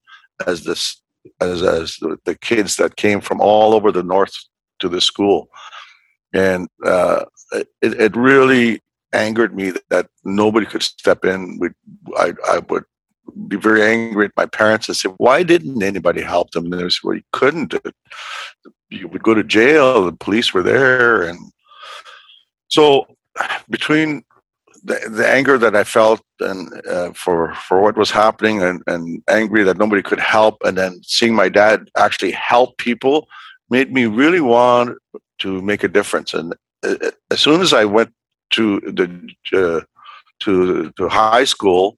as 0.47 0.65
this 0.65 1.01
as 1.41 1.63
as 1.63 1.97
the, 2.25 2.37
kids 2.41 2.77
that 2.77 2.97
came 2.97 3.21
from 3.21 3.41
all 3.41 3.75
over 3.75 3.93
the 3.93 4.03
north 4.03 4.35
to 4.81 4.89
the 4.89 5.01
school, 5.01 5.49
and 6.33 6.69
uh, 6.85 7.25
it, 7.53 7.69
it 7.83 8.17
really 8.17 8.81
angered 9.13 9.55
me 9.55 9.73
that 9.91 10.09
nobody 10.25 10.67
could 10.67 10.83
step 10.83 11.25
in. 11.25 11.59
We, 11.59 11.69
I, 12.17 12.33
I 12.49 12.59
would 12.71 12.85
be 13.49 13.57
very 13.57 13.83
angry 13.83 14.27
at 14.27 14.37
my 14.37 14.47
parents 14.47 14.89
and 14.89 14.97
say, 14.97 15.09
"Why 15.17 15.43
didn't 15.43 15.83
anybody 15.83 16.23
help 16.23 16.51
them?" 16.51 16.65
And 16.65 16.75
they 16.75 16.89
said, 16.89 17.05
"Well, 17.05 17.17
you 17.17 17.23
couldn't. 17.33 17.75
You 18.91 19.09
would 19.09 19.23
go 19.23 19.35
to 19.35 19.45
jail. 19.45 20.05
The 20.05 20.13
police 20.13 20.53
were 20.53 20.63
there." 20.63 21.23
And 21.23 21.39
so, 22.69 23.07
between 23.71 24.25
the, 24.85 24.99
the 25.09 25.29
anger 25.29 25.59
that 25.59 25.77
I 25.77 25.85
felt 25.85 26.23
and 26.41 26.87
uh, 26.87 27.13
for 27.13 27.55
for 27.55 27.81
what 27.81 27.97
was 27.97 28.11
happening, 28.11 28.63
and, 28.63 28.83
and 28.87 29.23
angry 29.29 29.63
that 29.65 29.79
nobody 29.79 30.03
could 30.03 30.21
help, 30.21 30.57
and 30.65 30.77
then 30.77 31.01
seeing 31.03 31.35
my 31.35 31.49
dad 31.49 31.89
actually 31.97 32.33
help 32.33 32.79
people, 32.79 33.29
made 33.71 33.93
me 33.93 34.07
really 34.07 34.41
want 34.41 34.99
to 35.39 35.63
make 35.63 35.85
a 35.85 35.89
difference. 35.89 36.35
And 36.35 36.55
uh, 36.83 37.11
as 37.31 37.41
soon 37.41 37.61
as 37.61 37.73
I 37.73 37.85
went 37.85 38.13
to 38.51 38.81
the 38.81 39.07
uh, 39.53 39.81
to 40.41 40.91
to 40.91 41.09
high 41.09 41.45
school, 41.45 41.97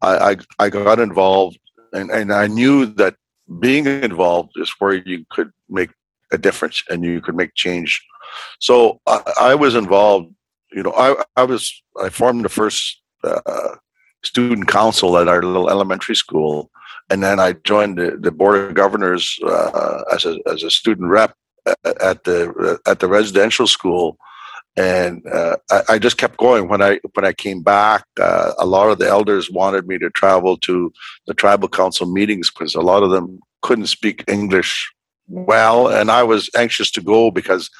I, 0.00 0.30
I, 0.30 0.36
I 0.58 0.70
got 0.70 0.98
involved, 0.98 1.58
and 1.92 2.10
and 2.10 2.32
I 2.32 2.46
knew 2.46 2.86
that 2.86 3.16
being 3.60 3.86
involved 3.86 4.52
is 4.56 4.72
where 4.78 4.94
you 4.94 5.24
could 5.30 5.50
make 5.68 5.90
a 6.32 6.38
difference 6.38 6.82
and 6.90 7.04
you 7.04 7.20
could 7.20 7.34
make 7.34 7.54
change. 7.54 8.04
So 8.60 9.00
I, 9.06 9.32
I 9.40 9.54
was 9.54 9.74
involved. 9.74 10.34
You 10.72 10.82
know, 10.82 10.92
I 10.96 11.22
I 11.36 11.44
was 11.44 11.82
I 12.00 12.10
formed 12.10 12.44
the 12.44 12.50
first 12.50 13.00
uh, 13.24 13.76
student 14.22 14.68
council 14.68 15.16
at 15.16 15.28
our 15.28 15.42
little 15.42 15.70
elementary 15.70 16.16
school, 16.16 16.70
and 17.10 17.22
then 17.22 17.40
I 17.40 17.52
joined 17.64 17.98
the, 17.98 18.16
the 18.20 18.30
board 18.30 18.58
of 18.58 18.74
governors 18.74 19.38
uh, 19.44 20.02
as 20.12 20.26
a 20.26 20.38
as 20.46 20.62
a 20.62 20.70
student 20.70 21.08
rep 21.08 21.34
at 21.84 22.24
the 22.24 22.78
at 22.86 23.00
the 23.00 23.08
residential 23.08 23.66
school 23.66 24.18
and 24.78 25.26
uh, 25.26 25.56
I, 25.70 25.82
I, 25.88 25.98
just 25.98 26.18
kept 26.18 26.36
going. 26.36 26.68
When 26.68 26.80
I 26.80 27.00
when 27.14 27.24
I 27.24 27.32
came 27.32 27.62
back, 27.62 28.04
uh, 28.20 28.52
a 28.58 28.64
lot 28.64 28.90
of 28.90 28.98
the 28.98 29.08
elders 29.08 29.50
wanted 29.50 29.88
me 29.88 29.98
to 29.98 30.08
travel 30.10 30.56
to 30.58 30.92
the 31.26 31.34
tribal 31.34 31.68
council 31.68 32.06
meetings 32.06 32.48
because 32.48 32.76
a 32.76 32.80
lot 32.80 33.02
of 33.02 33.10
them 33.10 33.40
couldn't 33.62 33.88
speak 33.88 34.22
English 34.28 34.88
well, 35.26 35.88
and 35.88 36.12
I 36.12 36.22
was 36.22 36.48
anxious 36.56 36.92
to 36.92 37.00
go 37.00 37.32
because 37.32 37.70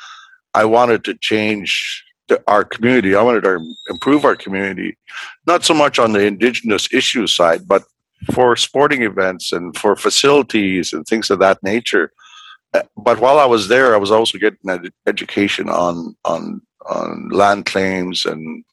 I 0.54 0.64
wanted 0.64 1.04
to 1.04 1.14
change 1.14 2.04
the, 2.26 2.42
our 2.48 2.64
community. 2.64 3.14
I 3.14 3.22
wanted 3.22 3.44
to 3.44 3.60
improve 3.88 4.24
our 4.24 4.36
community, 4.36 4.98
not 5.46 5.64
so 5.64 5.74
much 5.74 6.00
on 6.00 6.12
the 6.12 6.26
indigenous 6.26 6.92
issue 6.92 7.28
side, 7.28 7.68
but 7.68 7.84
for 8.32 8.56
sporting 8.56 9.02
events 9.02 9.52
and 9.52 9.76
for 9.76 9.94
facilities 9.94 10.92
and 10.92 11.06
things 11.06 11.30
of 11.30 11.38
that 11.38 11.62
nature. 11.62 12.10
Uh, 12.74 12.82
but 12.96 13.20
while 13.20 13.38
I 13.38 13.46
was 13.46 13.68
there, 13.68 13.94
I 13.94 13.98
was 13.98 14.10
also 14.10 14.36
getting 14.36 14.68
an 14.68 14.90
education 15.06 15.68
on 15.68 16.16
on 16.24 16.60
on 16.86 17.28
land 17.30 17.66
claims 17.66 18.24
and 18.24 18.64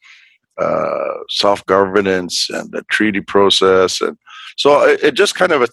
uh, 0.57 1.13
self 1.29 1.65
governance 1.65 2.49
and 2.49 2.71
the 2.71 2.83
treaty 2.83 3.21
process, 3.21 4.01
and 4.01 4.17
so 4.57 4.81
it, 4.83 5.03
it 5.03 5.13
just 5.15 5.35
kind 5.35 5.51
of 5.51 5.69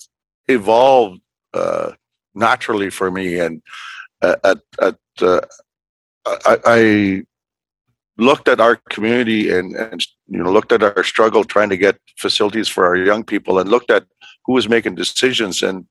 evolved 0.49 1.21
uh, 1.55 1.93
naturally 2.35 2.91
for 2.91 3.11
me. 3.11 3.39
And 3.39 3.63
uh, 4.23 4.37
at, 4.45 4.59
at 4.81 4.97
uh, 5.21 5.41
I, 6.27 6.59
I, 6.65 7.23
looked 8.19 8.47
at 8.47 8.61
our 8.61 8.77
community 8.91 9.51
and, 9.51 9.75
and 9.75 10.05
you 10.29 10.43
know 10.43 10.53
looked 10.53 10.71
at 10.71 10.83
our 10.83 11.03
struggle 11.03 11.45
trying 11.45 11.71
to 11.71 11.79
get 11.79 11.99
facilities 12.19 12.69
for 12.69 12.85
our 12.85 12.97
young 12.97 13.25
people, 13.25 13.59
and 13.59 13.71
looked 13.71 13.91
at 13.91 14.05
who 14.45 14.53
was 14.53 14.69
making 14.69 14.95
decisions 14.95 15.63
and 15.63 15.87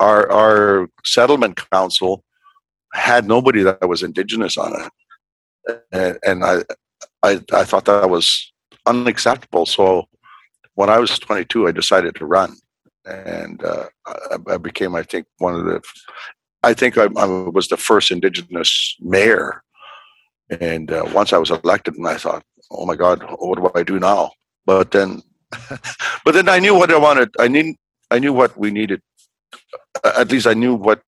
our 0.00 0.30
our 0.30 0.88
settlement 1.04 1.60
council 1.70 2.24
had 2.92 3.26
nobody 3.26 3.62
that 3.62 3.88
was 3.88 4.02
indigenous 4.02 4.56
on 4.56 4.72
it 4.80 4.90
and, 5.92 6.18
and 6.24 6.44
I, 6.44 6.62
I, 7.22 7.40
I 7.52 7.64
thought 7.64 7.86
that 7.86 8.10
was 8.10 8.52
unacceptable. 8.86 9.66
So 9.66 10.08
when 10.74 10.90
I 10.90 10.98
was 10.98 11.18
22, 11.18 11.68
I 11.68 11.72
decided 11.72 12.14
to 12.16 12.26
run, 12.26 12.56
and 13.04 13.62
uh, 13.64 13.86
I, 14.06 14.36
I, 14.48 14.56
became, 14.56 14.94
I 14.94 15.02
think, 15.02 15.26
one 15.38 15.54
of 15.54 15.64
the. 15.64 15.80
I 16.62 16.74
think 16.74 16.96
I, 16.96 17.04
I 17.16 17.26
was 17.26 17.68
the 17.68 17.76
first 17.76 18.10
Indigenous 18.10 18.96
mayor, 19.00 19.62
and 20.50 20.90
uh, 20.90 21.04
once 21.12 21.32
I 21.32 21.38
was 21.38 21.50
elected, 21.50 21.94
and 21.94 22.08
I 22.08 22.16
thought, 22.16 22.42
"Oh 22.70 22.86
my 22.86 22.96
God, 22.96 23.24
what 23.38 23.58
do 23.58 23.70
I 23.74 23.82
do 23.82 23.98
now?" 23.98 24.32
But 24.66 24.90
then, 24.90 25.22
but 26.24 26.32
then 26.32 26.48
I 26.48 26.58
knew 26.58 26.74
what 26.74 26.90
I 26.90 26.98
wanted. 26.98 27.30
I 27.38 27.48
need, 27.48 27.76
I 28.10 28.18
knew 28.18 28.32
what 28.32 28.56
we 28.58 28.70
needed. 28.70 29.00
At 30.04 30.30
least 30.30 30.46
I 30.46 30.54
knew 30.54 30.74
what 30.74 31.02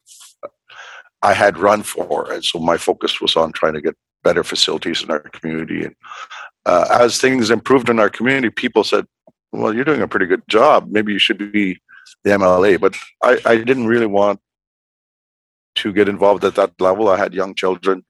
I 1.23 1.33
had 1.33 1.59
run 1.59 1.83
for, 1.83 2.31
and 2.31 2.45
so 2.45 2.59
my 2.59 2.77
focus 2.77 3.21
was 3.21 3.37
on 3.37 3.53
trying 3.53 3.75
to 3.75 3.81
get 3.81 3.97
better 4.26 4.45
facilities 4.45 5.02
in 5.02 5.11
our 5.11 5.21
community. 5.37 5.85
And 5.87 5.95
uh, 6.71 6.87
as 7.04 7.21
things 7.21 7.50
improved 7.50 7.88
in 7.88 8.00
our 8.00 8.11
community, 8.18 8.50
people 8.50 8.85
said, 8.92 9.04
"Well, 9.52 9.73
you're 9.75 9.90
doing 9.90 10.02
a 10.02 10.12
pretty 10.12 10.28
good 10.33 10.45
job. 10.49 10.78
Maybe 10.97 11.12
you 11.12 11.23
should 11.26 11.40
be 11.52 11.80
the 12.25 12.30
MLA." 12.42 12.73
But 12.85 12.92
I, 13.23 13.33
I 13.52 13.54
didn't 13.68 13.87
really 13.87 14.11
want 14.21 14.40
to 15.80 15.92
get 15.92 16.09
involved 16.09 16.45
at 16.45 16.56
that 16.56 16.73
level. 16.80 17.09
I 17.09 17.18
had 17.18 17.35
young 17.40 17.54
children, 17.54 18.04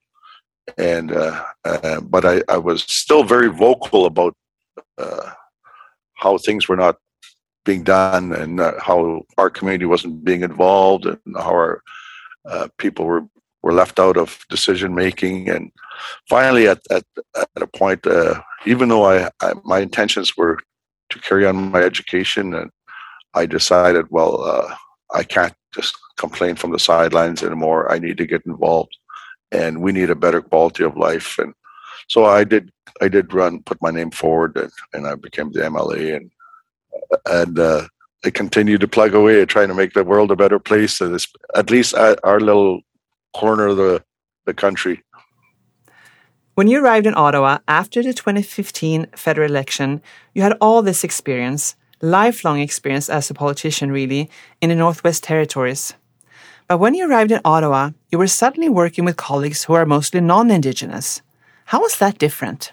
and 0.78 1.12
uh, 1.12 1.44
uh, 1.64 2.00
but 2.00 2.25
I, 2.25 2.37
I 2.56 2.58
was 2.68 2.82
still 3.02 3.25
very 3.35 3.50
vocal 3.66 4.06
about 4.06 4.35
uh, 4.96 5.30
how 6.14 6.38
things 6.38 6.68
were 6.68 6.80
not 6.87 6.96
being 7.66 7.82
done 7.82 8.32
and 8.32 8.61
uh, 8.61 8.73
how 8.80 9.23
our 9.37 9.50
community 9.50 9.85
wasn't 9.85 10.25
being 10.25 10.42
involved 10.42 11.04
and 11.04 11.18
how 11.35 11.54
our 11.62 11.82
uh, 12.49 12.68
people 12.78 13.04
were 13.04 13.25
were 13.66 13.73
left 13.73 13.99
out 13.99 14.16
of 14.16 14.46
decision 14.49 14.94
making. 14.94 15.50
And 15.50 15.73
finally, 16.28 16.68
at 16.68 16.80
at, 16.88 17.04
at 17.35 17.62
a 17.62 17.66
point, 17.66 18.06
uh, 18.06 18.40
even 18.64 18.88
though 18.88 19.04
I, 19.04 19.28
I, 19.42 19.54
my 19.64 19.80
intentions 19.80 20.37
were 20.37 20.61
to 21.11 21.18
carry 21.18 21.44
on 21.44 21.73
my 21.73 21.82
education, 21.82 22.54
and 22.54 22.70
I 23.35 23.44
decided, 23.46 24.06
well, 24.11 24.35
uh, 24.44 24.73
I 25.12 25.25
can't 25.25 25.54
just 25.75 25.96
complain 26.16 26.54
from 26.54 26.70
the 26.70 26.78
sidelines 26.78 27.42
anymore. 27.42 27.90
I 27.90 27.99
need 27.99 28.18
to 28.18 28.26
get 28.26 28.46
involved, 28.46 28.96
and 29.50 29.82
we 29.82 29.90
need 29.90 30.11
a 30.11 30.23
better 30.25 30.40
quality 30.40 30.85
of 30.85 30.96
life. 30.96 31.37
And 31.38 31.52
so 32.06 32.25
I 32.25 32.44
did. 32.44 32.70
I 33.02 33.08
did 33.08 33.35
run, 33.35 33.64
put 33.64 33.82
my 33.82 33.90
name 33.90 34.12
forward, 34.12 34.56
and, 34.56 34.73
and 34.92 35.08
I 35.08 35.16
became 35.16 35.50
the 35.50 35.62
MLA, 35.73 36.16
and 36.16 36.30
and 37.40 37.58
uh, 37.58 37.88
I 38.25 38.30
continue 38.30 38.78
to 38.78 38.94
plug 38.96 39.12
away 39.12 39.44
trying 39.44 39.68
to 39.68 39.80
make 39.82 39.92
the 39.92 40.04
world 40.04 40.30
a 40.30 40.37
better 40.37 40.61
place. 40.61 40.92
So 40.99 41.16
at 41.56 41.68
least 41.68 41.94
our 41.96 42.40
little 42.40 42.82
corner 43.35 43.68
of 43.68 43.76
the 43.76 44.02
the 44.47 44.54
country. 44.54 45.02
When 46.54 46.68
you 46.68 46.83
arrived 46.83 47.06
in 47.06 47.14
Ottawa 47.14 47.59
after 47.68 48.02
the 48.02 48.14
2015 48.14 49.09
federal 49.14 49.50
election, 49.50 50.00
you 50.33 50.40
had 50.40 50.56
all 50.61 50.80
this 50.80 51.04
experience, 51.04 51.76
lifelong 52.00 52.61
experience 52.61 53.11
as 53.11 53.28
a 53.28 53.35
politician, 53.35 53.92
really, 53.92 54.30
in 54.62 54.71
the 54.71 54.76
Northwest 54.76 55.23
Territories. 55.23 55.92
But 56.66 56.78
when 56.78 56.95
you 56.95 57.06
arrived 57.06 57.30
in 57.30 57.42
Ottawa, 57.45 57.90
you 58.11 58.18
were 58.18 58.26
suddenly 58.26 58.71
working 58.71 59.04
with 59.04 59.16
colleagues 59.16 59.64
who 59.64 59.75
are 59.75 59.85
mostly 59.85 60.21
non 60.21 60.50
Indigenous. 60.50 61.21
How 61.66 61.80
was 61.80 61.99
that 61.99 62.18
different? 62.18 62.73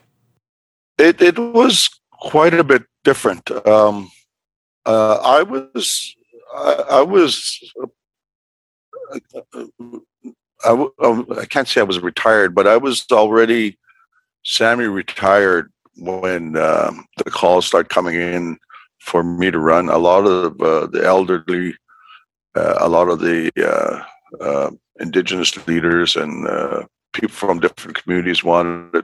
It, 0.98 1.22
it 1.22 1.38
was 1.38 1.90
quite 2.12 2.54
a 2.54 2.64
bit 2.64 2.84
different. 3.04 3.52
Um, 3.68 4.12
uh, 4.86 5.16
I 5.16 5.44
was, 5.44 6.16
I, 6.56 6.84
I 6.90 7.02
was, 7.02 7.60
uh, 7.82 7.88
I, 10.64 10.88
um, 11.04 11.28
can't 11.50 11.68
say 11.68 11.82
I 11.82 11.86
was 11.86 12.00
retired, 12.00 12.56
but 12.56 12.68
I 12.68 12.78
was 12.78 13.06
already 13.12 13.78
semi 14.44 14.86
retired 14.86 15.72
when 15.98 16.58
um, 16.58 17.06
the 17.24 17.32
calls 17.32 17.66
started 17.66 17.90
coming 17.90 18.16
in 18.16 18.58
for 19.00 19.24
me 19.24 19.52
to 19.52 19.60
run. 19.60 19.90
A 19.90 19.98
lot 19.98 20.26
of 20.26 20.60
uh, 20.62 20.88
the 20.88 21.04
elderly, 21.04 21.76
uh, 22.56 22.76
a 22.80 22.90
lot 22.90 23.10
of 23.10 23.20
the 23.20 23.52
uh, 23.58 24.04
uh 24.44 24.72
indigenous 25.00 25.68
leaders 25.68 26.16
and 26.16 26.48
uh, 26.48 26.84
people 27.14 27.34
from 27.34 27.60
different 27.60 28.02
communities 28.02 28.44
wanted 28.44 29.04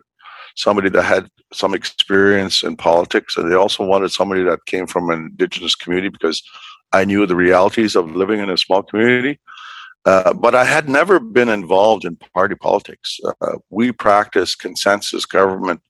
somebody 0.56 0.90
that 0.90 1.04
had 1.04 1.30
some 1.54 1.74
experience 1.74 2.64
in 2.64 2.76
politics, 2.76 3.38
and 3.38 3.50
they 3.50 3.56
also 3.56 3.84
wanted 3.84 4.12
somebody 4.12 4.44
that 4.44 4.66
came 4.66 4.88
from 4.88 5.10
an 5.10 5.20
indigenous 5.20 5.76
community 5.76 6.10
because 6.10 6.42
I 6.92 7.06
knew 7.06 7.26
the 7.26 7.36
realities 7.36 7.96
of 7.96 8.16
living 8.16 8.40
in 8.40 8.50
a 8.50 8.58
small 8.58 8.84
community. 8.84 9.40
Uh, 10.06 10.34
but 10.34 10.56
I 10.56 10.64
had 10.64 10.88
never 10.88 11.20
been 11.20 11.50
involved 11.50 12.06
in 12.06 12.16
party 12.34 12.56
politics. 12.56 13.20
Uh, 13.42 13.58
we 13.70 13.92
practice 13.92 14.56
consensus 14.56 15.26
government 15.26 15.82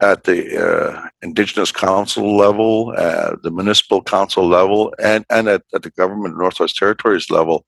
at 0.00 0.24
the 0.24 0.40
uh, 0.58 1.08
Indigenous 1.22 1.72
Council 1.72 2.36
level, 2.36 2.92
uh, 2.96 3.36
the 3.42 3.50
municipal 3.50 4.02
council 4.02 4.46
level, 4.46 4.92
and, 5.02 5.24
and 5.30 5.48
at, 5.48 5.62
at 5.74 5.82
the 5.82 5.90
government 5.90 6.36
Northwest 6.36 6.76
Territories 6.76 7.30
level, 7.30 7.64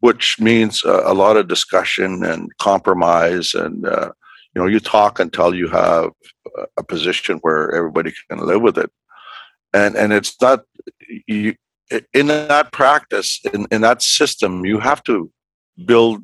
which 0.00 0.38
means 0.40 0.82
a 0.84 1.12
lot 1.12 1.36
of 1.36 1.48
discussion 1.48 2.24
and 2.24 2.56
compromise. 2.58 3.52
And, 3.52 3.86
uh, 3.86 4.12
you 4.54 4.62
know, 4.62 4.68
you 4.68 4.80
talk 4.80 5.18
until 5.18 5.54
you 5.54 5.68
have 5.68 6.10
a 6.76 6.82
position 6.84 7.38
where 7.38 7.74
everybody 7.74 8.12
can 8.30 8.38
live 8.46 8.62
with 8.62 8.78
it. 8.78 8.90
And, 9.72 9.96
and 9.96 10.12
it's 10.12 10.40
not, 10.40 10.60
you, 11.26 11.54
in 12.12 12.26
that 12.26 12.72
practice, 12.72 13.40
in, 13.52 13.66
in 13.70 13.80
that 13.82 14.02
system, 14.02 14.64
you 14.64 14.78
have 14.80 15.02
to 15.04 15.30
build 15.84 16.22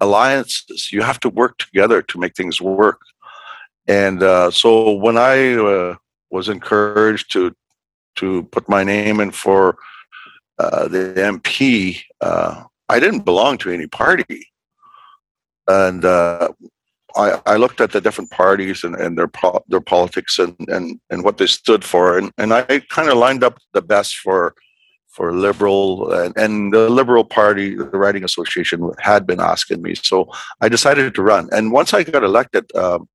alliances. 0.00 0.90
You 0.92 1.02
have 1.02 1.20
to 1.20 1.28
work 1.28 1.58
together 1.58 2.02
to 2.02 2.18
make 2.18 2.34
things 2.34 2.60
work. 2.60 3.00
And 3.86 4.22
uh, 4.22 4.50
so 4.50 4.92
when 4.92 5.16
I 5.16 5.54
uh, 5.54 5.96
was 6.30 6.48
encouraged 6.48 7.32
to 7.32 7.54
to 8.16 8.42
put 8.44 8.68
my 8.68 8.84
name 8.84 9.20
in 9.20 9.30
for 9.30 9.76
uh, 10.58 10.88
the 10.88 11.14
MP, 11.16 12.02
uh, 12.20 12.64
I 12.88 13.00
didn't 13.00 13.24
belong 13.24 13.56
to 13.58 13.70
any 13.70 13.86
party, 13.86 14.48
and 15.68 16.04
uh, 16.04 16.48
I, 17.16 17.40
I, 17.46 17.56
looked 17.56 17.80
at 17.80 17.92
the 17.92 18.00
different 18.00 18.30
parties 18.30 18.84
and, 18.84 18.94
and 18.96 19.16
their 19.16 19.28
po- 19.28 19.64
their 19.68 19.80
politics 19.80 20.38
and, 20.38 20.56
and, 20.68 21.00
and 21.08 21.24
what 21.24 21.38
they 21.38 21.46
stood 21.46 21.84
for, 21.84 22.18
and, 22.18 22.30
and 22.36 22.52
I 22.52 22.80
kind 22.90 23.08
of 23.08 23.16
lined 23.16 23.44
up 23.44 23.58
the 23.72 23.82
best 23.82 24.16
for 24.16 24.54
for 25.10 25.34
liberal 25.34 26.12
and, 26.12 26.36
and, 26.36 26.72
the 26.72 26.88
liberal 26.88 27.24
party 27.24 27.74
the 27.74 27.98
writing 27.98 28.24
association 28.24 28.90
had 29.00 29.26
been 29.26 29.40
asking 29.40 29.82
me 29.82 29.94
so 29.94 30.30
i 30.60 30.68
decided 30.68 31.14
to 31.14 31.22
run. 31.22 31.48
And 31.52 31.72
once 31.72 31.92
i 31.92 32.02
got 32.02 32.22
elected 32.24 32.64
um, 32.76 33.08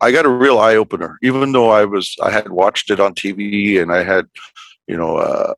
i 0.00 0.12
got 0.12 0.26
a 0.26 0.28
real 0.28 0.58
eye-opener. 0.58 1.18
Even 1.22 1.52
though 1.52 1.70
i 1.70 1.84
was 1.84 2.14
i 2.22 2.30
had 2.30 2.50
watched 2.50 2.90
it 2.90 3.00
on 3.00 3.14
tv 3.14 3.80
and 3.80 3.90
i 3.92 4.02
had 4.02 4.26
you 4.86 4.96
know 4.96 5.16
uh, 5.16 5.54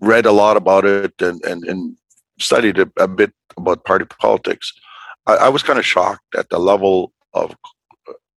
read 0.00 0.26
a 0.26 0.32
lot 0.32 0.56
about 0.56 0.84
it 0.84 1.14
and, 1.20 1.44
and, 1.44 1.64
and 1.64 1.96
studied 2.38 2.78
a, 2.78 3.08
bit 3.08 3.32
about 3.56 3.84
party 3.84 4.04
politics 4.20 4.72
i, 5.26 5.34
I 5.34 5.48
was 5.48 5.62
kind 5.62 5.78
of 5.78 5.86
shocked 5.86 6.34
at 6.36 6.48
the 6.50 6.58
level 6.58 7.12
of 7.32 7.56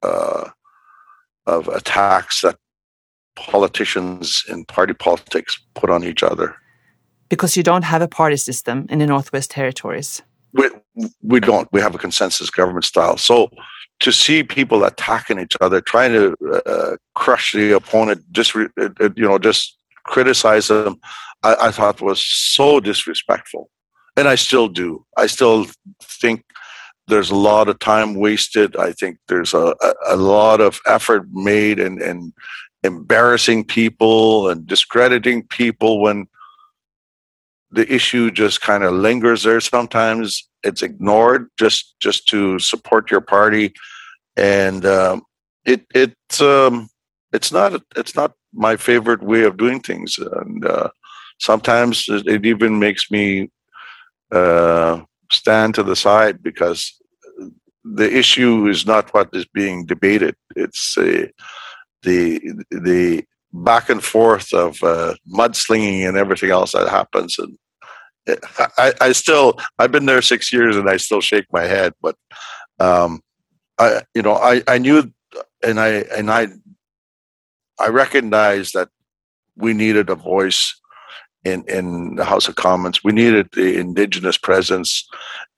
uh, 0.04 0.50
of 1.48 1.68
attacks 1.68 2.42
that 2.42 2.58
politicians 3.36 4.44
and 4.50 4.68
party 4.68 4.94
politics 4.94 5.60
put 5.74 5.90
on 5.90 6.04
each 6.04 6.24
other. 6.24 6.56
Because 7.30 7.56
you 7.56 7.64
don't 7.64 7.84
have 7.84 8.02
a 8.02 8.08
party 8.08 8.38
system 8.38 8.86
in 8.90 9.00
the 9.00 9.08
Northwest 9.08 9.52
Territories. 9.52 10.22
We, 10.54 10.70
we 11.24 11.40
don't. 11.40 11.68
We 11.72 11.80
have 11.80 11.96
a 11.96 11.98
consensus 11.98 12.50
government 12.50 12.86
style. 12.86 13.18
So 13.18 13.50
to 14.02 14.12
see 14.12 14.44
people 14.44 14.84
attacking 14.84 15.40
each 15.40 15.56
other, 15.62 15.80
trying 15.80 16.12
to 16.12 16.36
uh, 16.66 16.98
crush 17.16 17.54
the 17.54 17.72
opponent, 17.72 18.24
just 18.32 18.56
uh, 18.56 18.68
uh, 18.78 19.10
you 19.16 19.28
know, 19.28 19.38
just 19.38 19.78
criticize 20.04 20.68
them, 20.68 21.00
I, 21.44 21.56
I 21.68 21.72
thought 21.72 22.02
was 22.02 22.26
so 22.26 22.80
disrespectful, 22.80 23.70
and 24.18 24.28
I 24.28 24.36
still 24.36 24.68
do. 24.68 25.06
I 25.18 25.28
still 25.28 25.68
think 26.02 26.44
there's 27.08 27.30
a 27.30 27.36
lot 27.36 27.68
of 27.68 27.80
time 27.80 28.16
wasted. 28.16 28.76
I 28.76 28.92
think 28.94 29.18
there's 29.28 29.54
a, 29.54 29.76
a, 29.82 29.94
a 30.08 30.16
lot 30.16 30.62
of 30.62 30.80
effort 30.86 31.28
made 31.32 31.80
and, 31.80 32.02
and 32.02 32.34
embarrassing 32.84 33.64
people 33.66 34.50
and 34.50 34.66
discrediting 34.66 35.44
people 35.44 36.02
when 36.02 36.28
the 37.72 37.92
issue 37.94 38.32
just 38.32 38.62
kind 38.62 38.84
of 38.84 38.94
lingers 38.94 39.44
there 39.44 39.62
sometimes. 39.62 40.48
It's 40.64 40.82
ignored 40.82 41.48
just 41.58 41.96
just 42.00 42.28
to 42.30 42.60
support 42.60 43.10
your 43.10 43.22
party. 43.22 43.74
And 44.36 44.86
um, 44.86 45.24
it 45.66 45.86
it's 45.94 46.42
um, 46.42 46.90
it's 47.32 47.52
not 47.52 47.82
it's 47.96 48.16
not 48.16 48.34
my 48.54 48.76
favorite 48.76 49.24
way 49.24 49.44
of 49.44 49.58
doing 49.58 49.80
things. 49.80 50.18
And 50.18 50.66
uh, 50.66 50.90
sometimes 51.40 52.06
it 52.10 52.46
even 52.46 52.80
makes 52.80 53.10
me 53.10 53.50
uh, 54.32 55.02
stand 55.32 55.76
to 55.76 55.84
the 55.84 55.96
side 55.96 56.44
because 56.44 56.94
the 57.84 58.16
issue 58.16 58.68
is 58.68 58.86
not 58.86 59.12
what 59.14 59.30
is 59.34 59.46
being 59.46 59.86
debated. 59.86 60.36
It's 60.56 60.98
a 60.98 61.32
the 62.04 62.40
the 62.72 63.24
back 63.54 63.90
and 63.90 64.04
forth 64.04 64.54
of 64.54 64.82
uh, 64.84 65.16
mudslinging 65.32 66.08
and 66.08 66.18
everything 66.18 66.52
else 66.52 66.72
that 66.72 66.88
happens. 66.88 67.38
And 67.38 67.58
I, 68.78 68.94
I 69.02 69.12
still, 69.12 69.60
I've 69.78 69.92
been 69.92 70.06
there 70.06 70.22
six 70.22 70.54
years 70.54 70.78
and 70.78 70.90
I 70.90 70.98
still 70.98 71.22
shake 71.22 71.46
my 71.52 71.64
head. 71.64 71.94
But 72.02 72.16
um, 72.80 73.22
I, 73.78 74.04
you 74.16 74.22
know, 74.22 74.36
I, 74.36 74.62
I 74.68 74.78
knew, 74.78 75.12
and 75.64 75.80
I 75.80 75.90
and 76.16 76.32
I, 76.32 76.48
I 77.80 77.88
recognized 77.88 78.74
that 78.74 78.90
we 79.56 79.74
needed 79.74 80.10
a 80.10 80.16
voice 80.16 80.80
in 81.44 81.64
in 81.68 82.16
the 82.16 82.26
House 82.26 82.48
of 82.48 82.56
Commons. 82.56 83.04
We 83.04 83.12
needed 83.12 83.50
the 83.54 83.78
Indigenous 83.78 84.38
presence, 84.38 85.08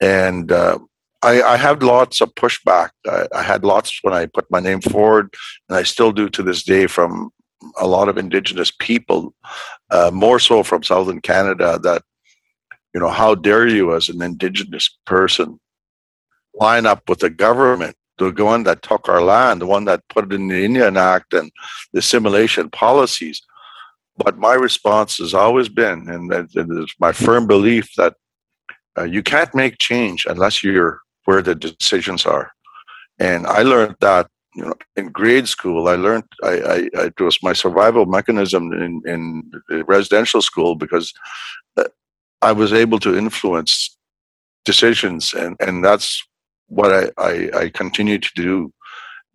and 0.01 0.51
uh, 0.51 0.79
I, 1.23 1.41
I 1.41 1.57
had 1.57 1.81
lots 1.81 2.19
of 2.19 2.36
pushback. 2.36 2.89
I, 3.07 3.27
I, 3.33 3.41
had 3.41 3.63
lots 3.63 3.97
when 4.01 4.13
I 4.13 4.25
put 4.25 4.51
my 4.51 4.59
name 4.59 4.81
forward, 4.81 5.33
and 5.69 5.77
I 5.77 5.83
still 5.83 6.12
do 6.12 6.29
to 6.29 6.43
this 6.43 6.63
day 6.63 6.86
from 6.86 7.31
a 7.79 7.88
lot 7.88 8.09
of 8.09 8.17
Indigenous 8.17 8.71
people, 8.77 9.33
uh, 9.89 10.12
more 10.13 10.38
so 10.38 10.63
from 10.63 10.83
Southern 10.83 11.21
Canada, 11.21 11.79
that, 11.81 12.03
you 12.93 12.99
know, 12.99 13.07
how 13.07 13.36
dare 13.36 13.67
you 13.67 13.95
as 13.95 14.09
an 14.09 14.21
Indigenous 14.21 14.89
person 15.05 15.59
line 16.55 16.86
up 16.86 17.07
with 17.07 17.19
the 17.19 17.29
government, 17.29 17.95
the 18.17 18.31
one 18.31 18.63
that 18.63 18.81
took 18.81 19.07
our 19.07 19.21
land, 19.21 19.62
the 19.62 19.65
one 19.65 19.86
that 19.86 20.07
put 20.09 20.25
it 20.25 20.33
in 20.33 20.49
the 20.49 20.65
Indian 20.65 20.97
Act 20.97 21.33
and 21.33 21.49
the 21.93 21.99
assimilation 21.99 22.69
policies. 22.69 23.41
But 24.17 24.38
my 24.38 24.53
response 24.53 25.17
has 25.17 25.33
always 25.33 25.69
been, 25.69 26.09
and 26.09 26.31
it 26.31 26.49
is 26.53 26.93
my 26.99 27.13
firm 27.13 27.47
belief 27.47 27.89
that 27.95 28.15
uh, 28.97 29.03
you 29.03 29.23
can't 29.23 29.55
make 29.55 29.79
change 29.79 30.27
unless 30.29 30.63
you're 30.63 30.99
where 31.25 31.41
the 31.41 31.55
decisions 31.55 32.25
are. 32.25 32.51
And 33.19 33.45
I 33.47 33.62
learned 33.62 33.95
that 34.01 34.27
you 34.55 34.65
know 34.65 34.73
in 34.95 35.07
grade 35.09 35.47
school. 35.47 35.88
I 35.88 35.95
learned 35.95 36.25
I, 36.43 36.49
I, 36.49 36.89
it 37.05 37.19
was 37.19 37.41
my 37.41 37.53
survival 37.53 38.05
mechanism 38.05 38.71
in 38.73 39.01
in 39.05 39.83
residential 39.86 40.41
school 40.41 40.75
because 40.75 41.13
uh, 41.77 41.86
I 42.41 42.51
was 42.51 42.73
able 42.73 42.99
to 42.99 43.17
influence 43.17 43.97
decisions, 44.65 45.33
and 45.33 45.55
and 45.59 45.83
that's 45.83 46.23
what 46.67 46.91
I, 46.91 47.12
I, 47.17 47.49
I 47.62 47.69
continue 47.69 48.17
to 48.17 48.31
do. 48.36 48.73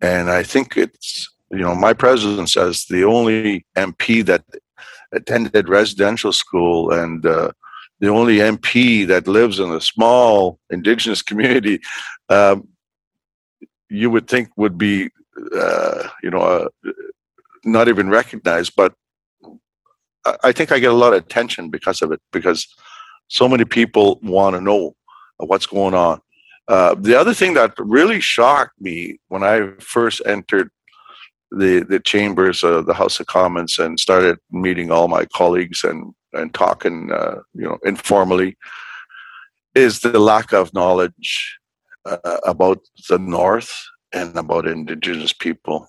And 0.01 0.29
I 0.29 0.43
think 0.43 0.77
it's 0.77 1.29
you 1.51 1.59
know 1.59 1.75
my 1.75 1.93
president 1.93 2.49
says 2.49 2.85
the 2.89 3.03
only 3.03 3.65
MP 3.75 4.25
that 4.25 4.43
attended 5.11 5.69
residential 5.69 6.33
school 6.33 6.91
and 6.91 7.25
uh, 7.25 7.51
the 7.99 8.07
only 8.07 8.37
MP 8.37 9.05
that 9.07 9.27
lives 9.27 9.59
in 9.59 9.71
a 9.71 9.81
small 9.81 10.59
indigenous 10.69 11.21
community, 11.21 11.79
um, 12.29 12.67
you 13.89 14.09
would 14.09 14.27
think 14.27 14.49
would 14.55 14.77
be, 14.77 15.09
uh, 15.55 16.07
you 16.23 16.29
know, 16.29 16.41
uh, 16.41 16.67
not 17.65 17.87
even 17.87 18.09
recognized. 18.09 18.73
But 18.75 18.93
I 20.43 20.51
think 20.51 20.71
I 20.71 20.79
get 20.79 20.91
a 20.91 20.95
lot 20.95 21.13
of 21.13 21.23
attention 21.23 21.69
because 21.69 22.01
of 22.01 22.11
it, 22.11 22.21
because 22.31 22.67
so 23.27 23.47
many 23.47 23.65
people 23.65 24.19
want 24.21 24.55
to 24.55 24.61
know 24.61 24.95
what's 25.37 25.65
going 25.65 25.93
on. 25.93 26.21
Uh, 26.67 26.95
the 26.99 27.19
other 27.19 27.33
thing 27.33 27.55
that 27.55 27.73
really 27.77 28.19
shocked 28.19 28.79
me 28.79 29.19
when 29.29 29.43
I 29.43 29.71
first 29.79 30.21
entered 30.25 30.69
the 31.51 31.79
the 31.79 31.99
chambers 31.99 32.63
of 32.63 32.85
the 32.85 32.93
House 32.93 33.19
of 33.19 33.25
Commons 33.25 33.79
and 33.79 33.99
started 33.99 34.37
meeting 34.51 34.91
all 34.91 35.07
my 35.07 35.25
colleagues 35.33 35.83
and 35.83 36.13
and 36.33 36.53
talking, 36.53 37.11
uh, 37.11 37.39
you 37.53 37.63
know, 37.63 37.77
informally, 37.85 38.57
is 39.75 39.99
the 39.99 40.19
lack 40.19 40.53
of 40.53 40.73
knowledge 40.73 41.57
uh, 42.05 42.37
about 42.45 42.79
the 43.09 43.19
North 43.19 43.85
and 44.11 44.35
about 44.37 44.67
Indigenous 44.67 45.33
people. 45.33 45.87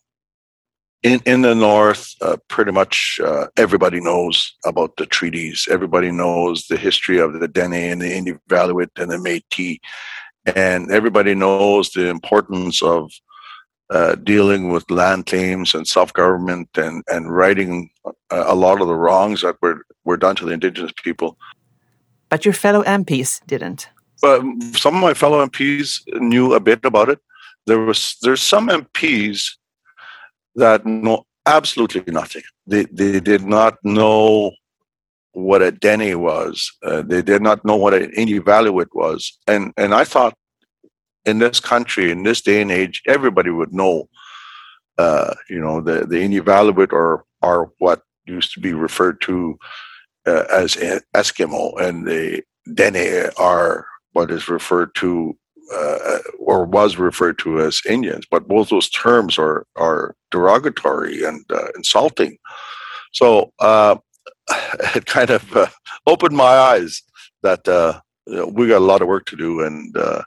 In 1.02 1.20
in 1.24 1.40
the 1.40 1.54
North, 1.54 2.14
uh, 2.20 2.36
pretty 2.48 2.72
much 2.72 3.18
uh, 3.24 3.46
everybody 3.56 4.00
knows 4.00 4.54
about 4.66 4.96
the 4.96 5.06
treaties. 5.06 5.66
Everybody 5.70 6.10
knows 6.10 6.66
the 6.66 6.76
history 6.76 7.18
of 7.18 7.40
the 7.40 7.48
Dene 7.48 7.72
and 7.72 8.02
the 8.02 8.12
Inuvialuit 8.12 8.90
and 8.96 9.10
the 9.10 9.16
Métis, 9.16 9.78
and 10.44 10.90
everybody 10.90 11.34
knows 11.34 11.90
the 11.90 12.08
importance 12.08 12.82
of 12.82 13.10
uh, 13.90 14.14
dealing 14.14 14.70
with 14.70 14.90
land 14.90 15.26
claims 15.26 15.74
and 15.74 15.86
self 15.86 16.12
government 16.12 16.68
and 16.76 17.02
and 17.08 17.34
righting 17.34 17.90
a 18.30 18.54
lot 18.54 18.80
of 18.80 18.86
the 18.86 18.94
wrongs 18.94 19.42
that 19.42 19.56
were 19.60 19.84
were 20.04 20.16
done 20.16 20.36
to 20.36 20.44
the 20.44 20.52
indigenous 20.52 20.92
people. 21.02 21.36
But 22.28 22.44
your 22.44 22.54
fellow 22.54 22.82
MPs 22.84 23.44
didn't. 23.46 23.88
But 24.22 24.42
some 24.74 24.94
of 24.94 25.02
my 25.02 25.14
fellow 25.14 25.44
MPs 25.44 26.02
knew 26.20 26.54
a 26.54 26.60
bit 26.60 26.84
about 26.84 27.08
it. 27.08 27.18
There 27.66 27.80
was 27.80 28.16
there's 28.22 28.42
some 28.42 28.68
MPs 28.68 29.50
that 30.54 30.86
know 30.86 31.24
absolutely 31.46 32.02
nothing. 32.12 32.42
They 32.66 32.84
they 32.84 33.20
did 33.20 33.42
not 33.42 33.74
know 33.82 34.52
what 35.32 35.62
a 35.62 35.70
Dene 35.72 36.20
was. 36.20 36.72
Uh, 36.82 37.02
they 37.02 37.22
did 37.22 37.42
not 37.42 37.64
know 37.64 37.76
what 37.76 37.94
an 37.94 38.10
Inuvialuit 38.12 38.88
was. 38.92 39.36
And 39.46 39.72
and 39.76 39.94
I 39.94 40.04
thought 40.04 40.36
in 41.24 41.38
this 41.38 41.60
country, 41.60 42.10
in 42.10 42.22
this 42.22 42.40
day 42.40 42.60
and 42.62 42.70
age, 42.70 43.02
everybody 43.06 43.50
would 43.50 43.72
know. 43.72 44.08
Uh, 44.98 45.34
you 45.48 45.60
know, 45.60 45.80
the 45.80 46.06
the 46.06 46.16
Inuvialuit 46.16 46.92
or 46.92 47.24
are 47.42 47.70
what 47.78 48.02
used 48.26 48.52
to 48.54 48.60
be 48.60 48.72
referred 48.72 49.20
to 49.22 49.58
uh, 50.26 50.44
as 50.52 50.76
Eskimo, 51.14 51.80
and 51.80 52.06
the 52.06 52.42
Dene 52.74 53.30
are 53.38 53.86
what 54.12 54.30
is 54.30 54.48
referred 54.48 54.94
to 54.96 55.36
uh, 55.74 56.18
or 56.38 56.64
was 56.64 56.96
referred 56.96 57.38
to 57.38 57.60
as 57.60 57.80
Indians. 57.88 58.26
But 58.30 58.48
both 58.48 58.68
those 58.68 58.90
terms 58.90 59.38
are 59.38 59.66
are 59.76 60.14
derogatory 60.30 61.24
and 61.24 61.44
uh, 61.50 61.68
insulting. 61.76 62.38
So 63.12 63.52
uh, 63.58 63.96
it 64.94 65.06
kind 65.06 65.30
of 65.30 65.56
uh, 65.56 65.68
opened 66.06 66.36
my 66.36 66.44
eyes 66.44 67.02
that 67.42 67.66
we 68.26 68.68
got 68.68 68.78
a 68.78 68.90
lot 68.90 69.02
of 69.02 69.08
work 69.08 69.26
to 69.26 69.36
do, 69.36 69.62
and 69.62 69.96
uh, 69.96 70.22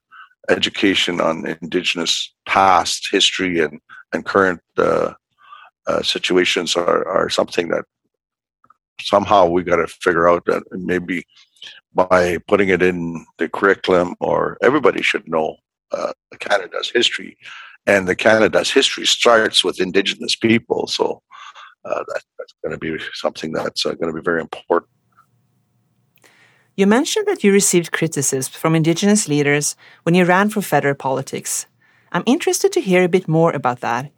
education 0.50 1.22
on 1.22 1.46
Indigenous 1.62 2.34
past 2.46 3.10
history 3.12 3.60
and 3.60 3.80
and 4.14 4.26
current 4.26 4.62
situations 6.02 6.76
are 6.76 7.08
are 7.08 7.30
something 7.30 7.70
that 7.70 7.86
somehow 9.02 9.48
we 9.48 9.64
got 9.64 9.78
to 9.78 9.88
figure 9.88 10.30
out 10.30 10.46
that 10.46 10.64
maybe 10.72 11.26
by 11.94 12.38
putting 12.48 12.70
it 12.70 12.82
in 12.82 13.26
the 13.38 13.48
curriculum 13.50 14.16
or 14.20 14.58
everybody 14.62 15.02
should 15.02 15.28
know 15.28 15.56
uh, 15.92 16.14
Canada's 16.40 16.90
history. 16.90 17.38
And 17.86 18.08
the 18.08 18.16
Canada's 18.16 18.72
history 18.72 19.06
starts 19.06 19.64
with 19.64 19.82
indigenous 19.82 20.36
people. 20.36 20.88
So 20.88 21.22
uh, 21.86 22.04
that, 22.08 22.22
that's 22.38 22.54
going 22.64 22.72
to 22.72 22.78
be 22.78 23.04
something 23.14 23.52
that's 23.52 23.86
uh, 23.86 23.94
going 23.94 24.14
to 24.14 24.20
be 24.20 24.24
very 24.24 24.42
important 24.42 24.90
you 26.76 26.88
mentioned 26.88 27.28
that 27.28 27.44
you 27.44 27.52
received 27.52 27.92
criticism 27.92 28.52
from 28.52 28.76
indigenous 28.76 29.28
leaders 29.28 29.76
when 30.04 30.16
you 30.16 30.26
ran 30.26 30.50
for 30.50 30.62
federal 30.62 30.96
politics. 30.96 31.68
I'm 32.12 32.24
interested 32.26 32.72
to 32.74 32.82
hear 32.82 33.04
a 33.04 33.10
bit 33.10 33.28
more 33.28 33.52
about 33.52 33.82
that. 33.82 34.12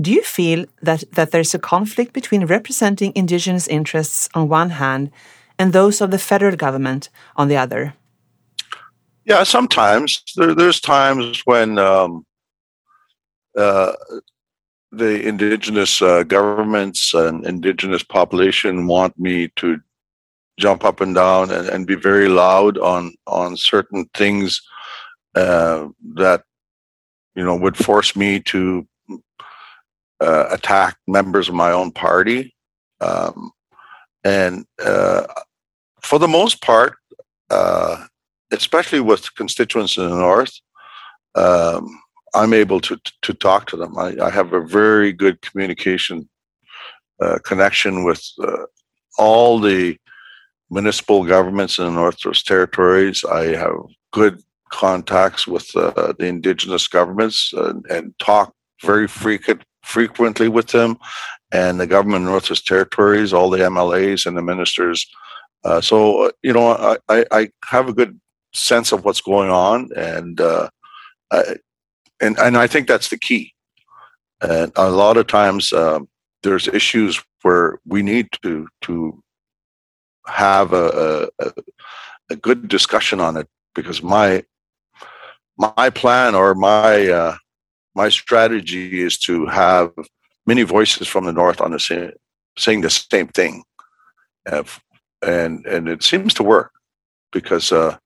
Do 0.00 0.12
you 0.12 0.22
feel 0.22 0.66
that, 0.82 1.04
that 1.12 1.32
there's 1.32 1.54
a 1.54 1.58
conflict 1.58 2.12
between 2.12 2.46
representing 2.46 3.12
indigenous 3.14 3.66
interests 3.66 4.28
on 4.34 4.48
one 4.48 4.70
hand 4.70 5.10
and 5.58 5.72
those 5.72 6.00
of 6.00 6.10
the 6.10 6.18
federal 6.18 6.56
government 6.56 7.08
on 7.36 7.48
the 7.48 7.56
other? 7.56 7.94
Yeah, 9.24 9.42
sometimes. 9.42 10.22
There, 10.36 10.54
there's 10.54 10.80
times 10.80 11.42
when 11.44 11.78
um, 11.78 12.24
uh, 13.56 13.92
the 14.92 15.26
indigenous 15.26 16.00
uh, 16.00 16.22
governments 16.22 17.12
and 17.12 17.44
indigenous 17.44 18.02
population 18.02 18.86
want 18.86 19.18
me 19.18 19.48
to 19.56 19.80
jump 20.58 20.84
up 20.84 21.00
and 21.00 21.14
down 21.14 21.50
and, 21.50 21.68
and 21.68 21.86
be 21.86 21.94
very 21.94 22.28
loud 22.28 22.78
on 22.78 23.14
on 23.26 23.56
certain 23.56 24.08
things 24.14 24.60
uh, 25.34 25.88
that 26.14 26.42
you 27.34 27.44
know 27.44 27.56
would 27.56 27.76
force 27.76 28.16
me 28.16 28.40
to 28.40 28.86
uh, 30.20 30.46
attacked 30.50 30.98
members 31.06 31.48
of 31.48 31.54
my 31.54 31.70
own 31.70 31.92
party. 31.92 32.54
Um, 33.00 33.52
and 34.24 34.66
uh, 34.84 35.26
for 36.02 36.18
the 36.18 36.28
most 36.28 36.60
part, 36.60 36.96
uh, 37.50 38.04
especially 38.50 39.00
with 39.00 39.34
constituents 39.36 39.96
in 39.96 40.08
the 40.08 40.16
North, 40.16 40.52
um, 41.34 42.00
I'm 42.34 42.52
able 42.52 42.80
to, 42.80 42.98
to 43.22 43.32
talk 43.34 43.66
to 43.68 43.76
them. 43.76 43.96
I, 43.96 44.16
I 44.20 44.30
have 44.30 44.52
a 44.52 44.60
very 44.60 45.12
good 45.12 45.40
communication 45.40 46.28
uh, 47.20 47.38
connection 47.44 48.04
with 48.04 48.22
uh, 48.42 48.66
all 49.18 49.58
the 49.58 49.96
municipal 50.70 51.24
governments 51.24 51.78
in 51.78 51.84
the 51.84 51.90
Northwest 51.90 52.46
Territories. 52.46 53.24
I 53.24 53.56
have 53.56 53.76
good 54.12 54.42
contacts 54.70 55.46
with 55.46 55.74
uh, 55.74 56.12
the 56.18 56.26
indigenous 56.26 56.88
governments 56.88 57.52
and, 57.56 57.84
and 57.86 58.18
talk 58.18 58.54
very 58.82 59.08
frequent 59.08 59.62
frequently 59.82 60.48
with 60.48 60.68
them, 60.68 60.98
and 61.50 61.80
the 61.80 61.86
government 61.86 62.24
of 62.24 62.30
Northwest 62.30 62.66
Territories, 62.66 63.32
all 63.32 63.48
the 63.48 63.58
MLAs 63.58 64.26
and 64.26 64.36
the 64.36 64.42
ministers. 64.42 65.06
Uh, 65.64 65.80
so 65.80 66.26
uh, 66.26 66.30
you 66.42 66.52
know, 66.52 66.96
I, 67.08 67.24
I 67.30 67.50
have 67.64 67.88
a 67.88 67.94
good 67.94 68.20
sense 68.52 68.92
of 68.92 69.04
what's 69.04 69.20
going 69.20 69.50
on, 69.50 69.88
and 69.96 70.40
uh, 70.40 70.68
I, 71.32 71.56
and 72.20 72.38
and 72.38 72.56
I 72.56 72.66
think 72.66 72.86
that's 72.86 73.08
the 73.08 73.18
key. 73.18 73.54
And 74.40 74.70
a 74.76 74.90
lot 74.90 75.16
of 75.16 75.26
times, 75.26 75.72
um, 75.72 76.08
there's 76.42 76.68
issues 76.68 77.22
where 77.42 77.78
we 77.86 78.02
need 78.02 78.28
to 78.42 78.68
to 78.82 79.22
have 80.28 80.72
a, 80.72 81.28
a, 81.38 81.52
a 82.30 82.36
good 82.36 82.68
discussion 82.68 83.20
on 83.20 83.36
it 83.36 83.48
because 83.74 84.02
my 84.02 84.44
my 85.56 85.90
plan 85.90 86.34
or 86.34 86.54
my 86.54 87.08
uh, 87.08 87.36
my 87.94 88.08
strategy 88.08 89.02
is 89.02 89.18
to 89.18 89.46
have 89.46 89.92
many 90.46 90.62
voices 90.62 91.08
from 91.08 91.24
the 91.24 91.32
north 91.32 91.60
on 91.60 91.72
the 91.72 91.80
same 91.80 92.12
saying 92.56 92.80
the 92.80 92.90
same 92.90 93.28
thing, 93.28 93.64
uh, 94.50 94.64
and 95.22 95.66
and 95.66 95.88
it 95.88 96.02
seems 96.02 96.34
to 96.34 96.42
work 96.42 96.72
because 97.32 97.72
uh, 97.72 97.96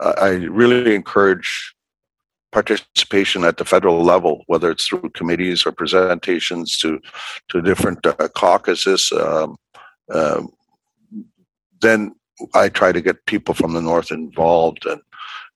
I 0.00 0.30
really 0.62 0.94
encourage 0.94 1.74
participation 2.52 3.44
at 3.44 3.56
the 3.56 3.64
federal 3.64 4.02
level, 4.02 4.44
whether 4.46 4.70
it's 4.70 4.86
through 4.86 5.10
committees 5.14 5.66
or 5.66 5.72
presentations 5.72 6.76
to 6.78 7.00
to 7.48 7.62
different 7.62 8.04
uh, 8.06 8.28
caucuses. 8.28 9.10
Um, 9.12 9.56
um, 10.12 10.50
then 11.82 12.14
I 12.54 12.68
try 12.68 12.92
to 12.92 13.00
get 13.00 13.26
people 13.26 13.54
from 13.54 13.74
the 13.74 13.82
north 13.82 14.10
involved, 14.10 14.86
and 14.86 15.00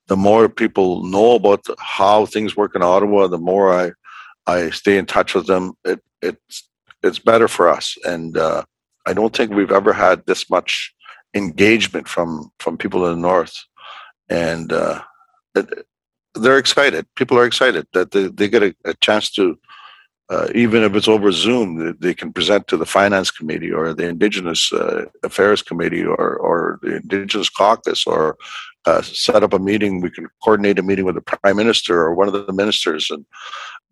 the 0.07 0.17
more 0.17 0.47
people 0.47 1.03
know 1.03 1.35
about 1.35 1.65
how 1.79 2.25
things 2.25 2.55
work 2.55 2.75
in 2.75 2.83
Ottawa, 2.83 3.27
the 3.27 3.37
more 3.37 3.73
I 3.73 3.91
I 4.45 4.69
stay 4.69 4.97
in 4.97 5.05
touch 5.05 5.33
with 5.33 5.47
them. 5.47 5.73
It, 5.83 6.01
it's 6.21 6.69
it's 7.03 7.19
better 7.19 7.47
for 7.47 7.69
us, 7.69 7.97
and 8.05 8.37
uh, 8.37 8.63
I 9.05 9.13
don't 9.13 9.35
think 9.35 9.51
we've 9.51 9.71
ever 9.71 9.93
had 9.93 10.25
this 10.25 10.49
much 10.49 10.93
engagement 11.33 12.07
from 12.07 12.51
from 12.59 12.77
people 12.77 13.05
in 13.07 13.15
the 13.15 13.27
north, 13.27 13.55
and 14.29 14.71
uh, 14.71 15.01
it, 15.55 15.85
they're 16.35 16.57
excited. 16.57 17.05
People 17.15 17.37
are 17.37 17.45
excited 17.45 17.87
that 17.93 18.11
they, 18.11 18.27
they 18.27 18.47
get 18.47 18.63
a, 18.63 18.75
a 18.85 18.93
chance 18.95 19.31
to. 19.31 19.57
Uh, 20.29 20.47
even 20.53 20.83
if 20.83 20.93
it's 20.93 21.07
over 21.07 21.31
Zoom, 21.31 21.95
they, 21.99 22.13
can 22.13 22.33
present 22.33 22.67
to 22.67 22.75
the 22.75 22.85
Finance 22.85 23.31
Committee 23.31 23.71
or 23.71 23.93
the 23.93 24.07
Indigenous 24.07 24.73
uh, 24.73 25.05
Affairs 25.23 25.61
Committee 25.61 26.03
or, 26.03 26.35
or 26.35 26.79
the 26.81 26.97
Indigenous 26.97 27.49
Caucus 27.49 28.05
or 28.05 28.35
uh, 28.85 29.01
set 29.01 29.43
up 29.43 29.53
a 29.53 29.59
meeting. 29.59 30.01
We 30.01 30.09
can 30.09 30.27
coordinate 30.43 30.79
a 30.79 30.83
meeting 30.83 31.05
with 31.05 31.15
the 31.15 31.21
prime 31.21 31.55
minister 31.55 32.01
or 32.01 32.13
one 32.13 32.27
of 32.27 32.33
the 32.33 32.51
ministers, 32.51 33.09
and 33.09 33.25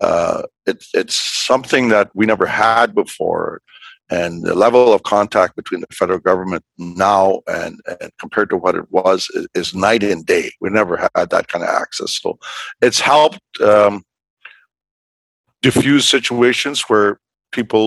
uh, 0.01 0.43
it's 0.65 0.89
it's 0.93 1.15
something 1.15 1.89
that 1.89 2.09
we 2.13 2.25
never 2.25 2.45
had 2.45 2.93
before. 2.93 3.61
and 4.11 4.43
the 4.45 4.53
level 4.53 4.93
of 4.93 5.01
contact 5.01 5.55
between 5.55 5.81
the 5.81 5.87
federal 5.91 6.19
government 6.19 6.63
now 6.77 7.41
and, 7.47 7.79
and 7.99 8.11
compared 8.19 8.49
to 8.51 8.57
what 8.57 8.75
it 8.75 8.85
was 8.91 9.27
is, 9.33 9.47
is, 9.55 9.73
night 9.73 10.03
and 10.03 10.23
day. 10.27 10.51
We 10.61 10.69
never 10.69 10.95
had 11.15 11.29
that 11.31 11.47
kind 11.47 11.63
of 11.63 11.71
access, 11.71 12.19
so 12.21 12.37
it's 12.81 12.99
helped 12.99 13.39
um, 13.61 14.03
diffuse 15.65 16.07
situations 16.07 16.77
where 16.89 17.19
people 17.51 17.85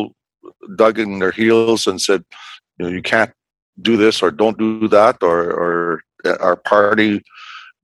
dug 0.75 0.99
in 0.99 1.21
their 1.21 1.31
heels 1.41 1.87
and 1.87 2.01
said, 2.01 2.25
you 2.77 2.81
know, 2.85 2.91
you 2.97 3.03
can't 3.03 3.33
do 3.81 3.97
this 3.97 4.23
or 4.23 4.31
don't 4.33 4.59
do 4.59 4.89
that, 4.89 5.17
or, 5.23 5.41
or 5.63 6.03
our 6.41 6.57
party 6.57 7.23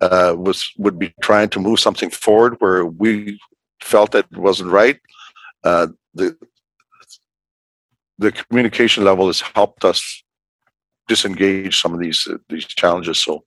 uh, 0.00 0.34
was 0.36 0.58
would 0.76 0.98
be 0.98 1.14
trying 1.22 1.48
to 1.48 1.60
move 1.60 1.78
something 1.78 2.10
forward 2.10 2.56
where 2.58 2.84
we 2.84 3.38
felt 3.80 4.10
that 4.12 4.26
it 4.32 4.38
wasn't 4.48 4.70
right. 4.70 4.98
Uh, 5.62 5.86
the 6.14 6.36
the 8.18 8.32
communication 8.32 9.04
level 9.04 9.26
has 9.28 9.40
helped 9.54 9.84
us 9.84 10.00
disengage 11.06 11.80
some 11.80 11.94
of 11.94 12.00
these 12.00 12.26
uh, 12.28 12.38
these 12.48 12.66
challenges. 12.66 13.18
So 13.26 13.44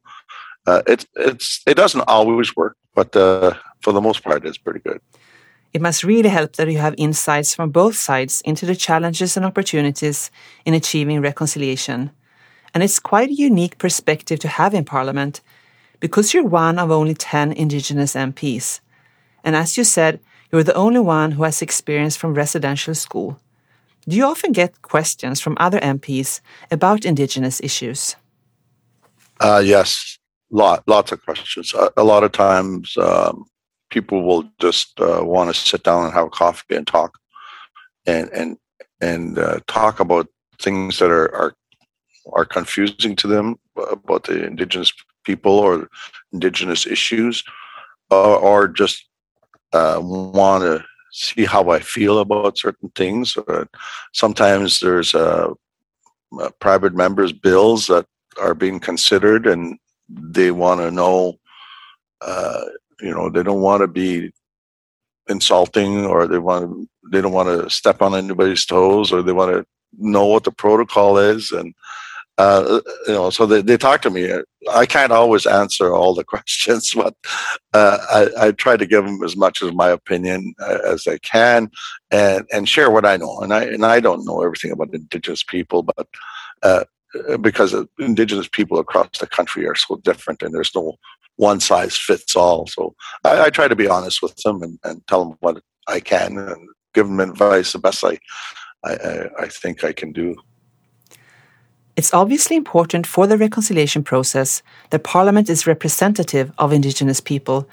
uh, 0.66 0.82
it 0.88 1.06
it's 1.16 1.62
it 1.68 1.76
doesn't 1.76 2.08
always 2.08 2.56
work, 2.56 2.78
but 2.96 3.14
uh, 3.16 3.54
for 3.82 3.92
the 3.92 4.02
most 4.02 4.24
part, 4.24 4.46
it's 4.46 4.58
pretty 4.58 4.80
good. 4.80 5.02
It 5.78 5.82
must 5.82 6.04
really 6.04 6.30
help 6.30 6.54
that 6.54 6.72
you 6.72 6.80
have 6.80 6.96
insights 6.98 7.54
from 7.54 7.70
both 7.70 7.96
sides 7.96 8.42
into 8.42 8.66
the 8.66 8.76
challenges 8.76 9.38
and 9.38 9.46
opportunities 9.46 10.32
in 10.66 10.74
achieving 10.74 11.22
reconciliation. 11.22 12.10
And 12.74 12.82
it's 12.82 12.98
quite 12.98 13.30
a 13.30 13.36
unique 13.48 13.78
perspective 13.78 14.40
to 14.40 14.48
have 14.48 14.74
in 14.74 14.86
Parliament 14.86 15.42
because 16.00 16.34
you're 16.34 16.44
one 16.44 16.80
of 16.80 16.90
only 16.90 17.14
10 17.14 17.52
Indigenous 17.52 18.16
MPs. 18.16 18.80
And 19.44 19.56
as 19.56 19.78
you 19.78 19.84
said, 19.84 20.20
you're 20.52 20.64
the 20.64 20.74
only 20.74 21.00
one 21.00 21.34
who 21.34 21.44
has 21.44 21.62
experience 21.62 22.18
from 22.18 22.34
residential 22.34 22.96
school. 22.96 23.40
Do 24.10 24.18
you 24.18 24.26
often 24.26 24.54
get 24.54 24.82
questions 24.82 25.40
from 25.40 25.58
other 25.60 25.80
MPs 25.82 26.42
about 26.72 27.06
Indigenous 27.06 27.62
issues? 27.62 28.16
Uh, 29.40 29.62
yes, 29.64 30.18
lot, 30.50 30.82
lots 30.88 31.12
of 31.12 31.24
questions. 31.24 31.72
A, 31.76 31.92
a 31.98 32.04
lot 32.04 32.24
of 32.24 32.32
times, 32.32 32.98
um, 32.98 33.46
people 33.90 34.24
will 34.24 34.44
just 34.60 35.00
uh, 35.00 35.22
want 35.24 35.54
to 35.54 35.60
sit 35.60 35.84
down 35.84 36.06
and 36.06 36.14
have 36.14 36.28
a 36.28 36.30
coffee 36.30 36.76
and 36.76 36.88
talk, 36.88 37.18
and 38.06 38.30
and 38.32 38.58
and 39.02 39.38
uh, 39.38 39.60
talk 39.68 40.00
about 40.00 40.28
things 40.62 41.00
that 41.00 41.12
are, 41.12 41.34
are 41.36 41.54
are 42.34 42.46
confusing 42.46 43.16
to 43.16 43.28
them 43.28 43.56
about 43.92 44.24
the 44.24 44.46
Indigenous 44.46 44.92
people 45.24 45.52
or 45.52 45.90
Indigenous 46.34 46.86
issues, 46.86 47.44
or, 48.10 48.38
or 48.38 48.68
just 48.68 49.08
uh, 49.74 50.00
want 50.02 50.64
to 50.64 50.84
see 51.12 51.46
how 51.46 51.70
I 51.70 51.80
feel 51.80 52.20
about 52.20 52.58
certain 52.58 52.90
things. 52.96 53.38
Uh, 53.38 53.66
sometimes 54.14 54.80
there's 54.80 55.16
uh, 55.16 55.54
uh, 56.40 56.50
private 56.60 56.94
members' 56.94 57.34
bills 57.34 57.88
that 57.88 58.06
are 58.40 58.54
being 58.54 58.80
considered, 58.80 59.48
and 59.48 59.78
they 60.10 60.52
want 60.52 60.82
to 60.82 60.92
know. 60.92 61.36
Uh, 62.22 62.62
you 63.02 63.12
know, 63.12 63.30
they 63.30 63.44
don't 63.44 63.62
want 63.62 63.82
to 63.82 63.88
be 63.88 64.32
insulting, 65.30 66.06
or 66.06 66.28
they 66.28 66.40
want 66.40 66.66
to, 66.66 66.90
they 67.12 67.22
don't 67.22 67.34
want 67.34 67.50
to 67.50 67.70
step 67.70 68.02
on 68.02 68.16
anybody's 68.16 68.66
toes, 68.66 69.12
or 69.12 69.22
they 69.22 69.34
want 69.34 69.52
to 69.52 69.66
know 69.98 70.26
what 70.26 70.44
the 70.44 70.52
protocol 70.52 71.18
is, 71.18 71.52
and 71.52 71.74
uh, 72.38 72.82
you 73.08 73.14
know, 73.14 73.32
so 73.32 73.48
they, 73.48 73.62
they 73.62 73.78
talk 73.78 74.02
to 74.04 74.12
me. 74.12 74.32
I 74.72 74.86
can't 74.86 75.12
always 75.12 75.48
answer 75.48 75.92
all 75.92 76.14
the 76.14 76.24
questions, 76.34 76.94
but 76.94 77.16
uh, 77.74 77.98
I, 78.12 78.48
I, 78.48 78.52
try 78.52 78.78
to 78.78 78.86
give 78.86 79.06
them 79.06 79.24
as 79.24 79.36
much 79.36 79.64
as 79.64 79.74
my 79.74 79.90
opinion 79.90 80.54
uh, 80.62 80.78
as 80.86 81.08
I 81.08 81.18
can, 81.20 81.72
and 82.12 82.46
and 82.54 82.70
share 82.70 82.92
what 82.92 83.06
I 83.06 83.18
know. 83.18 83.40
And 83.40 83.54
I 83.54 83.64
and 83.64 83.86
I 83.86 84.00
don't 84.00 84.26
know 84.26 84.44
everything 84.44 84.72
about 84.72 84.94
Indigenous 84.94 85.44
people, 85.44 85.82
but 85.82 86.08
uh, 86.62 86.84
because 87.42 87.76
Indigenous 87.98 88.48
people 88.48 88.78
across 88.78 89.18
the 89.20 89.28
country 89.28 89.66
are 89.68 89.76
so 89.76 89.96
different, 89.98 90.44
and 90.44 90.54
there's 90.54 90.76
no 90.76 90.96
one 91.38 91.60
size 91.60 91.98
fits 91.98 92.36
all. 92.36 92.68
So 92.68 92.94
I, 93.24 93.46
I 93.46 93.50
try 93.50 93.68
to 93.68 93.76
be 93.76 93.88
honest 93.88 94.22
with 94.22 94.36
them 94.44 94.62
and, 94.62 94.78
and 94.84 95.06
tell 95.08 95.26
them 95.26 95.38
what 95.40 95.62
I 95.88 96.00
can 96.00 96.38
and 96.38 96.70
give 96.94 97.08
them 97.08 97.20
advice 97.20 97.72
the 97.72 97.80
best 97.80 98.04
I 98.04 98.20
I, 98.84 99.30
I 99.40 99.48
think 99.48 99.84
I 99.84 99.94
can 99.94 100.12
do. 100.12 100.36
It's 101.96 102.14
obviously 102.14 102.56
important 102.56 103.08
for 103.08 103.26
the 103.26 103.38
reconciliation 103.38 104.04
process 104.04 104.62
that 104.92 105.04
Parliament 105.04 105.50
is 105.50 105.66
representative 105.66 106.52
of 106.60 106.72
Indigenous 106.72 107.20
people, 107.20 107.68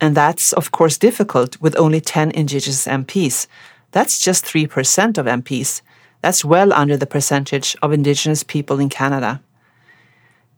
and 0.00 0.16
that's, 0.16 0.52
of 0.52 0.70
course, 0.70 0.98
difficult 0.98 1.60
with 1.60 1.76
only 1.76 2.00
10 2.00 2.30
Indigenous 2.30 2.86
MPs. 2.86 3.48
That's 3.90 4.20
just 4.20 4.44
3% 4.44 5.18
of 5.18 5.26
MPs. 5.26 5.82
That's 6.22 6.44
well 6.44 6.72
under 6.72 6.96
the 6.96 7.06
percentage 7.06 7.76
of 7.82 7.92
Indigenous 7.92 8.44
people 8.44 8.78
in 8.78 8.88
Canada. 8.88 9.40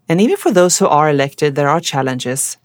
And 0.08 0.20
even 0.20 0.36
for 0.36 0.50
those 0.50 0.78
who 0.78 0.86
are 0.86 1.10
elected, 1.10 1.54
there 1.54 1.68
are 1.68 1.80
challenges. 1.80 2.56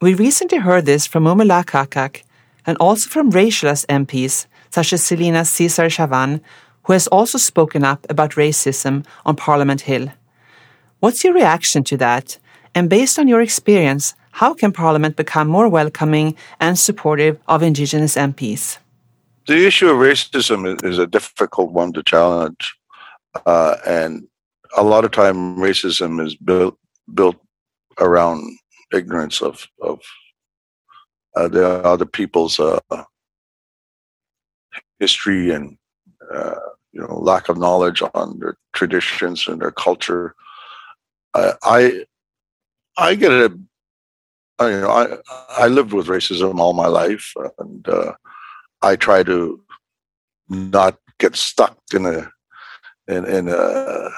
We 0.00 0.14
recently 0.14 0.58
heard 0.58 0.86
this 0.86 1.06
from 1.06 1.24
Mumilaaq 1.24 1.66
Qaqqaq 1.66 2.22
and 2.66 2.76
also 2.78 3.08
from 3.08 3.32
racialist 3.32 3.86
MPs 3.86 4.46
such 4.70 4.92
as 4.92 5.02
Celina 5.02 5.44
Caesar-Chavannes, 5.44 6.40
who 6.84 6.92
has 6.92 7.06
also 7.08 7.38
spoken 7.38 7.82
up 7.82 8.06
about 8.10 8.32
racism 8.32 9.04
on 9.24 9.34
Parliament 9.34 9.82
Hill. 9.82 10.12
What's 11.00 11.24
your 11.24 11.34
reaction 11.34 11.82
to 11.84 11.96
that? 11.96 12.38
And 12.74 12.90
based 12.90 13.18
on 13.18 13.26
your 13.26 13.40
experience, 13.40 14.14
how 14.32 14.52
can 14.54 14.72
Parliament 14.72 15.16
become 15.16 15.48
more 15.48 15.68
welcoming 15.68 16.36
and 16.60 16.78
supportive 16.78 17.38
of 17.48 17.62
Indigenous 17.62 18.16
MPs? 18.16 18.78
The 19.46 19.66
issue 19.66 19.88
of 19.88 19.96
racism 19.96 20.84
is 20.84 20.98
a 20.98 21.06
difficult 21.06 21.72
one 21.72 21.92
to 21.94 22.02
challenge. 22.02 22.76
Uh, 23.46 23.76
and 23.86 24.28
a 24.76 24.82
lot 24.82 25.04
of 25.04 25.10
time, 25.10 25.56
racism 25.56 26.24
is 26.24 26.36
built, 26.36 26.78
built 27.12 27.36
around 27.98 28.58
ignorance 28.92 29.42
of, 29.42 29.66
of 29.82 30.00
uh, 31.34 31.48
the 31.48 31.66
other 31.66 32.06
people's 32.06 32.60
uh, 32.60 32.78
history 34.98 35.50
and 35.50 35.76
uh, 36.32 36.54
you 36.92 37.00
know 37.00 37.18
lack 37.18 37.48
of 37.48 37.58
knowledge 37.58 38.02
on 38.14 38.38
their 38.38 38.56
traditions 38.72 39.46
and 39.46 39.60
their 39.60 39.70
culture. 39.70 40.34
I 41.34 42.04
I, 42.96 43.14
get 43.14 43.32
it. 43.32 43.52
I, 44.58 44.70
you 44.70 44.80
know, 44.80 44.90
I 44.90 45.64
I 45.64 45.66
lived 45.68 45.92
with 45.92 46.06
racism 46.06 46.58
all 46.58 46.72
my 46.72 46.86
life, 46.86 47.34
and 47.58 47.86
uh, 47.86 48.12
I 48.80 48.96
try 48.96 49.22
to 49.22 49.62
not 50.48 50.98
get 51.18 51.36
stuck 51.36 51.76
in 51.92 52.06
a 52.06 52.30
in 53.08 53.26
in 53.26 53.48
a 53.48 54.08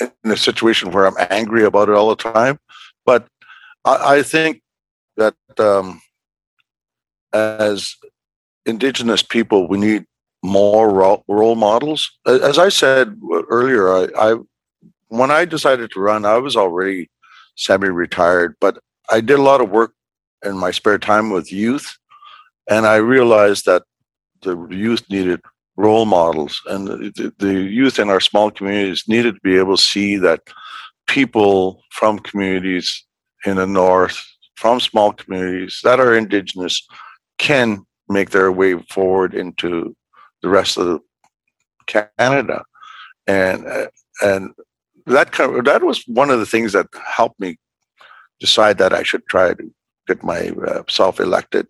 in 0.00 0.30
a 0.30 0.36
situation 0.36 0.90
where 0.90 1.06
I'm 1.06 1.26
angry 1.30 1.64
about 1.64 1.88
it 1.88 1.94
all 1.94 2.08
the 2.08 2.16
time. 2.16 2.58
But 3.04 3.26
I, 3.84 4.16
I 4.16 4.22
think 4.22 4.62
that 5.16 5.34
um, 5.58 6.00
as 7.32 7.96
indigenous 8.66 9.22
people, 9.22 9.68
we 9.68 9.78
need 9.78 10.06
more 10.42 11.22
role 11.26 11.54
models. 11.54 12.10
As 12.26 12.58
I 12.58 12.68
said 12.68 13.18
earlier, 13.48 13.88
I, 13.88 14.08
I 14.18 14.36
when 15.08 15.30
I 15.30 15.44
decided 15.44 15.90
to 15.92 16.00
run, 16.00 16.24
I 16.24 16.38
was 16.38 16.56
already 16.56 17.08
semi-retired, 17.56 18.56
but 18.60 18.78
I 19.10 19.20
did 19.20 19.38
a 19.38 19.42
lot 19.42 19.60
of 19.60 19.70
work 19.70 19.94
in 20.44 20.58
my 20.58 20.70
spare 20.70 20.98
time 20.98 21.30
with 21.30 21.52
youth, 21.52 21.96
and 22.68 22.86
I 22.86 22.96
realized 22.96 23.64
that 23.66 23.84
the 24.42 24.56
youth 24.68 25.08
needed 25.08 25.40
role 25.76 26.04
models, 26.04 26.60
and 26.66 26.86
the, 26.86 27.32
the 27.38 27.52
youth 27.52 27.98
in 27.98 28.08
our 28.08 28.20
small 28.20 28.50
communities 28.50 29.04
needed 29.08 29.34
to 29.34 29.40
be 29.42 29.58
able 29.58 29.76
to 29.76 29.82
see 29.82 30.16
that 30.16 30.40
people 31.06 31.82
from 31.90 32.18
communities 32.18 33.04
in 33.44 33.56
the 33.56 33.66
north, 33.66 34.24
from 34.56 34.80
small 34.80 35.12
communities 35.12 35.80
that 35.82 36.00
are 36.00 36.14
indigenous, 36.14 36.86
can 37.38 37.84
make 38.08 38.30
their 38.30 38.52
way 38.52 38.78
forward 38.90 39.34
into 39.34 39.96
the 40.42 40.48
rest 40.48 40.78
of 40.78 41.00
Canada, 41.86 42.64
and 43.26 43.66
and 44.22 44.52
that 45.06 45.32
kind 45.32 45.56
of, 45.56 45.64
that 45.64 45.82
was 45.82 46.04
one 46.06 46.30
of 46.30 46.38
the 46.38 46.46
things 46.46 46.72
that 46.72 46.86
helped 47.16 47.38
me 47.40 47.58
decide 48.40 48.78
that 48.78 48.92
I 48.92 49.02
should 49.02 49.26
try 49.26 49.54
to 49.54 49.74
get 50.06 50.22
myself 50.22 51.20
elected. 51.20 51.66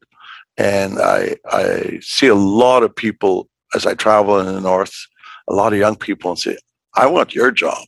And 0.56 0.98
I 1.00 1.36
I 1.50 1.98
see 2.00 2.28
a 2.28 2.34
lot 2.34 2.82
of 2.82 2.94
people 2.94 3.48
as 3.74 3.86
I 3.86 3.94
travel 3.94 4.38
in 4.38 4.46
the 4.46 4.60
north, 4.60 4.94
a 5.48 5.54
lot 5.54 5.72
of 5.72 5.78
young 5.78 5.96
people, 5.96 6.30
and 6.30 6.38
say, 6.38 6.56
"I 6.94 7.06
want 7.06 7.34
your 7.34 7.50
job." 7.50 7.86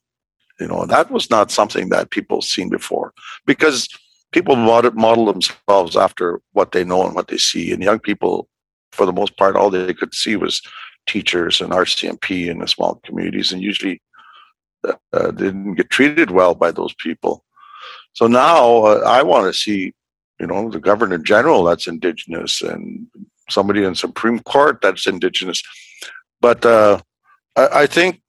You 0.60 0.68
know, 0.68 0.86
that 0.86 1.10
was 1.10 1.30
not 1.30 1.50
something 1.50 1.90
that 1.90 2.10
people 2.10 2.40
seen 2.40 2.68
before 2.68 3.12
because 3.44 3.88
people 4.32 4.56
model, 4.56 5.26
themselves 5.26 5.96
after 5.96 6.40
what 6.52 6.72
they 6.72 6.84
know 6.84 7.04
and 7.06 7.14
what 7.14 7.28
they 7.28 7.38
see, 7.38 7.72
and 7.72 7.82
young 7.82 7.98
people 8.00 8.48
for 8.92 9.06
the 9.06 9.12
most 9.12 9.36
part, 9.36 9.56
all 9.56 9.70
they 9.70 9.94
could 9.94 10.14
see 10.14 10.36
was 10.36 10.62
teachers 11.06 11.60
and 11.60 11.72
RCMP 11.72 12.48
in 12.48 12.58
the 12.58 12.66
small 12.66 13.00
communities, 13.04 13.52
and 13.52 13.62
usually 13.62 14.02
uh, 14.84 14.94
uh, 15.12 15.30
didn't 15.30 15.74
get 15.74 15.90
treated 15.90 16.30
well 16.30 16.54
by 16.54 16.70
those 16.70 16.94
people. 16.94 17.44
So 18.14 18.26
now 18.26 18.84
uh, 18.84 19.02
I 19.06 19.22
want 19.22 19.46
to 19.46 19.52
see, 19.52 19.92
you 20.40 20.46
know, 20.46 20.70
the 20.70 20.80
governor 20.80 21.18
general 21.18 21.64
that's 21.64 21.86
indigenous 21.86 22.62
and 22.62 23.06
somebody 23.48 23.84
in 23.84 23.94
Supreme 23.94 24.40
Court 24.40 24.80
that's 24.82 25.06
indigenous. 25.06 25.62
But 26.40 26.64
uh, 26.64 27.00
I, 27.56 27.68
I 27.82 27.86
think 27.86 28.20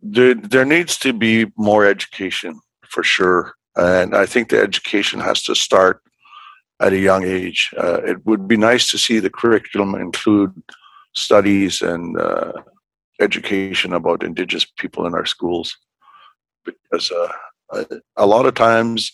there 0.00 0.34
there 0.34 0.64
needs 0.64 0.98
to 0.98 1.12
be 1.12 1.46
more 1.56 1.84
education 1.86 2.60
for 2.88 3.02
sure, 3.02 3.54
and 3.76 4.14
I 4.14 4.26
think 4.26 4.48
the 4.48 4.60
education 4.60 5.20
has 5.20 5.42
to 5.44 5.54
start 5.54 6.00
at 6.80 6.92
a 6.92 6.98
young 6.98 7.24
age. 7.24 7.72
Uh, 7.76 8.00
it 8.02 8.24
would 8.26 8.46
be 8.46 8.56
nice 8.56 8.86
to 8.88 8.98
see 8.98 9.18
the 9.18 9.30
curriculum 9.30 9.94
include 9.94 10.52
studies 11.14 11.80
and 11.80 12.18
uh, 12.18 12.52
education 13.20 13.92
about 13.92 14.24
Indigenous 14.24 14.66
people 14.78 15.06
in 15.06 15.14
our 15.14 15.24
schools, 15.24 15.76
because 16.64 17.10
uh, 17.10 17.84
a 18.16 18.26
lot 18.26 18.46
of 18.46 18.54
times, 18.54 19.12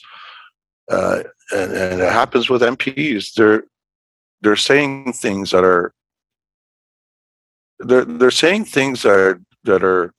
uh, 0.91 1.23
and, 1.53 1.73
and, 1.73 2.01
it 2.01 2.13
happens 2.13 2.51
with 2.51 2.63
MPs, 2.63 3.35
they're 3.35 3.65
they're 4.43 4.57
saying 4.57 5.13
things 5.13 5.51
that 5.51 5.65
are 5.65 5.93
they're 7.79 8.05
they're 8.05 8.31
saying 8.31 8.65
things 8.67 9.03
that 9.03 9.17
are 9.17 9.41
that 9.65 9.83
are 9.83 10.13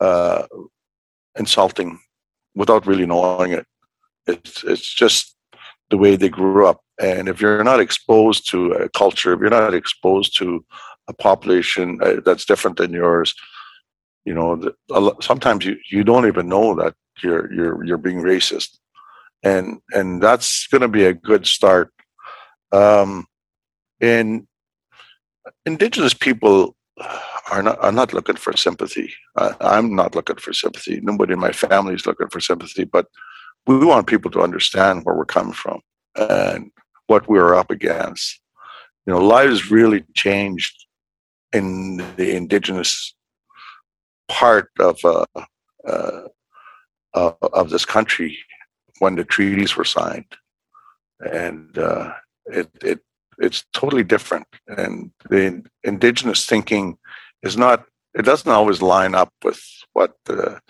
uh, 0.00 0.46
insulting 1.38 2.00
without 2.54 2.86
really 2.86 3.06
knowing 3.06 3.52
it. 3.52 3.66
It's 4.26 4.64
it's 4.64 4.94
just 4.94 5.36
the 5.90 5.98
way 5.98 6.16
they 6.16 6.28
grew 6.28 6.66
up. 6.66 6.80
And 7.00 7.28
if 7.28 7.40
you're 7.40 7.64
not 7.64 7.80
exposed 7.80 8.48
to 8.50 8.72
a 8.72 8.88
culture, 8.90 9.32
if 9.32 9.40
you're 9.40 9.50
not 9.50 9.74
exposed 9.74 10.36
to 10.38 10.64
a 11.08 11.12
population 11.14 11.98
uh, 12.02 12.20
that's 12.24 12.44
different 12.44 12.76
than 12.76 12.92
yours, 12.92 13.34
you 14.24 14.34
know, 14.34 14.72
sometimes 15.20 15.64
you, 15.64 15.76
you 15.90 16.04
don't 16.04 16.26
even 16.26 16.48
know 16.48 16.74
that 16.76 16.94
you're 17.22 17.52
you're 17.52 17.84
you're 17.84 17.98
being 17.98 18.20
racist, 18.20 18.78
and 19.42 19.80
and 19.92 20.22
that's 20.22 20.66
going 20.68 20.82
to 20.82 20.88
be 20.88 21.04
a 21.04 21.14
good 21.14 21.46
start. 21.46 21.92
Um, 22.72 23.26
and 24.00 24.46
indigenous 25.66 26.14
people 26.14 26.76
are 27.50 27.62
not 27.62 27.78
are 27.80 27.92
not 27.92 28.12
looking 28.12 28.36
for 28.36 28.56
sympathy. 28.56 29.12
I'm 29.36 29.94
not 29.94 30.14
looking 30.14 30.36
for 30.36 30.52
sympathy. 30.52 31.00
Nobody 31.02 31.32
in 31.32 31.40
my 31.40 31.52
family 31.52 31.94
is 31.94 32.06
looking 32.06 32.28
for 32.28 32.40
sympathy, 32.40 32.84
but 32.84 33.06
we 33.66 33.84
want 33.84 34.06
people 34.06 34.30
to 34.32 34.40
understand 34.42 35.04
where 35.04 35.16
we're 35.16 35.24
coming 35.24 35.52
from 35.52 35.80
and 36.16 36.70
what 37.06 37.28
we're 37.28 37.54
up 37.54 37.70
against. 37.70 38.40
You 39.06 39.14
know, 39.14 39.20
lives 39.20 39.70
really 39.70 40.04
changed 40.14 40.86
in 41.52 41.96
the 42.16 42.36
indigenous 42.36 43.14
part 44.28 44.70
of 44.78 44.98
uh, 45.04 45.24
uh, 45.86 46.28
uh, 47.14 47.32
of 47.52 47.70
this 47.70 47.84
country 47.84 48.38
when 48.98 49.16
the 49.16 49.24
treaties 49.24 49.76
were 49.76 49.84
signed, 49.84 50.32
and 51.20 51.76
uh, 51.76 52.12
it, 52.46 52.70
it 52.82 53.00
it's 53.38 53.64
totally 53.72 54.04
different. 54.04 54.46
And 54.66 55.10
the 55.28 55.62
indigenous 55.82 56.46
thinking 56.46 56.98
is 57.42 57.56
not. 57.56 57.86
It 58.14 58.24
doesn't 58.24 58.50
always 58.50 58.82
line 58.82 59.14
up 59.14 59.32
with 59.44 59.62
what 59.92 60.14
the 60.24 60.60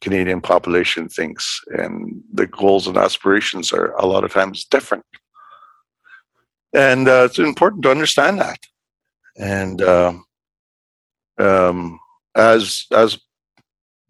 Canadian 0.00 0.40
population 0.40 1.08
thinks, 1.08 1.60
and 1.76 2.22
the 2.32 2.46
goals 2.46 2.86
and 2.86 2.96
aspirations 2.96 3.72
are 3.72 3.92
a 3.96 4.06
lot 4.06 4.24
of 4.24 4.32
times 4.32 4.64
different. 4.64 5.04
And 6.72 7.08
uh, 7.08 7.26
it's 7.28 7.38
important 7.38 7.82
to 7.82 7.90
understand 7.90 8.40
that. 8.40 8.60
And 9.36 9.82
uh, 9.82 10.14
um, 11.38 11.98
as 12.34 12.86
as 12.92 13.18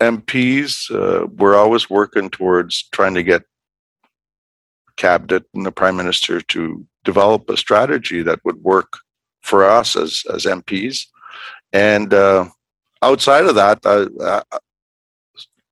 MPs, 0.00 0.90
uh, 0.90 1.26
we're 1.26 1.56
always 1.56 1.90
working 1.90 2.30
towards 2.30 2.88
trying 2.92 3.14
to 3.14 3.22
get 3.22 3.42
cabinet 5.00 5.44
and 5.54 5.64
the 5.64 5.72
prime 5.80 5.96
minister 5.96 6.40
to 6.54 6.86
develop 7.04 7.48
a 7.48 7.56
strategy 7.56 8.22
that 8.22 8.40
would 8.44 8.62
work 8.62 8.90
for 9.42 9.64
us 9.64 9.96
as 9.96 10.22
as 10.34 10.44
MPs. 10.44 10.96
And 11.72 12.12
uh, 12.12 12.44
outside 13.02 13.46
of 13.46 13.54
that, 13.54 13.78
I, 13.84 14.42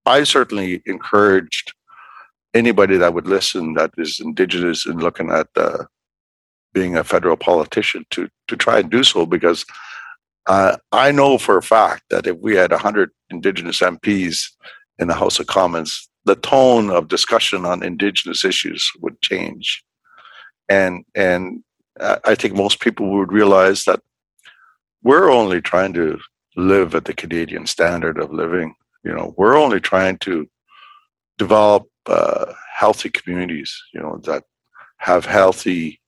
I 0.06 0.24
certainly 0.24 0.82
encouraged 0.86 1.72
anybody 2.54 2.96
that 2.96 3.14
would 3.14 3.26
listen 3.26 3.74
that 3.74 3.90
is 3.98 4.20
indigenous 4.20 4.86
and 4.86 5.02
looking 5.02 5.30
at 5.30 5.48
uh, 5.56 5.84
being 6.72 6.96
a 6.96 7.04
federal 7.04 7.36
politician 7.36 8.04
to 8.10 8.28
to 8.48 8.56
try 8.56 8.78
and 8.80 8.90
do 8.90 9.02
so 9.04 9.26
because 9.26 9.66
uh, 10.46 10.76
I 10.92 11.12
know 11.12 11.36
for 11.36 11.58
a 11.58 11.68
fact 11.76 12.04
that 12.10 12.26
if 12.26 12.36
we 12.38 12.56
had 12.56 12.70
100 12.70 13.10
indigenous 13.28 13.80
MPs 13.80 14.36
in 14.98 15.08
the 15.08 15.14
House 15.22 15.38
of 15.38 15.46
Commons, 15.46 16.08
the 16.28 16.36
tone 16.36 16.90
of 16.90 17.08
discussion 17.08 17.64
on 17.64 17.82
indigenous 17.82 18.44
issues 18.44 18.90
would 19.00 19.20
change, 19.22 19.84
and 20.68 21.04
and 21.14 21.64
I 22.00 22.34
think 22.34 22.54
most 22.54 22.80
people 22.80 23.10
would 23.10 23.32
realize 23.32 23.84
that 23.84 24.00
we're 25.02 25.30
only 25.30 25.60
trying 25.60 25.94
to 25.94 26.18
live 26.56 26.94
at 26.94 27.06
the 27.06 27.14
Canadian 27.14 27.66
standard 27.66 28.18
of 28.18 28.32
living. 28.32 28.74
You 29.04 29.12
know, 29.14 29.34
we're 29.36 29.56
only 29.56 29.80
trying 29.80 30.18
to 30.18 30.48
develop 31.38 31.86
uh, 32.06 32.52
healthy 32.74 33.10
communities, 33.10 33.70
you 33.94 34.00
know, 34.00 34.20
that 34.24 34.44
have 34.98 35.24
healthy 35.24 36.00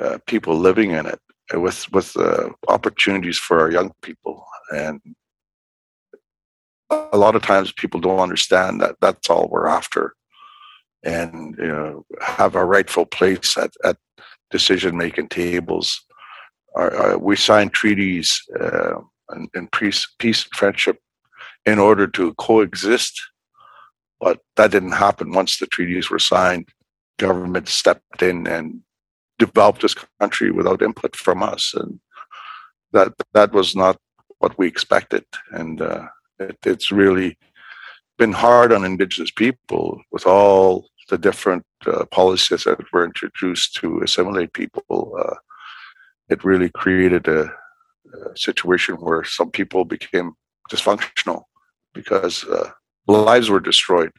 uh, 0.00 0.18
people 0.26 0.56
living 0.56 0.92
in 0.92 1.06
it 1.06 1.20
with 1.54 1.90
with 1.92 2.16
uh, 2.16 2.48
opportunities 2.68 3.38
for 3.38 3.60
our 3.60 3.70
young 3.70 3.92
people. 4.02 4.44
And 4.74 5.00
a 7.12 7.18
lot 7.18 7.34
of 7.34 7.42
times 7.42 7.72
people 7.72 8.00
don't 8.00 8.18
understand 8.18 8.80
that 8.80 8.96
that's 9.00 9.28
all 9.30 9.48
we're 9.50 9.66
after 9.66 10.14
and 11.02 11.56
you 11.58 11.66
know 11.66 12.04
have 12.20 12.54
a 12.54 12.64
rightful 12.64 13.06
place 13.06 13.56
at, 13.56 13.72
at 13.84 13.96
decision 14.50 14.96
making 14.96 15.28
tables 15.28 16.04
we 17.18 17.36
signed 17.36 17.72
treaties 17.72 18.40
uh, 18.58 19.00
and, 19.30 19.48
and 19.54 19.70
peace, 19.72 20.06
peace 20.18 20.44
and 20.44 20.52
friendship 20.52 20.98
in 21.64 21.78
order 21.78 22.06
to 22.06 22.34
coexist. 22.34 23.20
But 24.20 24.40
that 24.56 24.70
didn't 24.70 24.92
happen 24.92 25.32
once 25.32 25.58
the 25.58 25.66
treaties 25.66 26.10
were 26.10 26.18
signed. 26.18 26.68
Government 27.18 27.68
stepped 27.68 28.22
in 28.22 28.46
and 28.46 28.80
developed 29.38 29.82
this 29.82 29.94
country 30.20 30.50
without 30.50 30.82
input 30.82 31.16
from 31.16 31.42
us, 31.42 31.74
and 31.74 32.00
that 32.92 33.12
that 33.34 33.52
was 33.52 33.74
not 33.74 33.96
what 34.38 34.56
we 34.58 34.68
expected. 34.68 35.24
And 35.50 35.82
uh, 35.82 36.06
it, 36.50 36.58
it's 36.64 36.92
really 36.92 37.38
been 38.18 38.32
hard 38.32 38.72
on 38.72 38.84
Indigenous 38.84 39.30
people 39.30 40.00
with 40.10 40.26
all 40.26 40.88
the 41.08 41.18
different 41.18 41.64
uh, 41.86 42.04
policies 42.06 42.64
that 42.64 42.78
were 42.92 43.04
introduced 43.04 43.74
to 43.76 44.00
assimilate 44.02 44.52
people. 44.52 45.16
Uh, 45.18 45.34
it 46.28 46.44
really 46.44 46.70
created 46.70 47.28
a, 47.28 47.44
a, 47.44 48.36
situation 48.36 48.94
where 48.96 49.24
some 49.24 49.50
people 49.50 49.84
became 49.84 50.32
dysfunctional 50.70 51.42
because 51.92 52.44
uh, 52.44 52.70
lives 53.06 53.50
were 53.50 53.60
destroyed. 53.60 54.12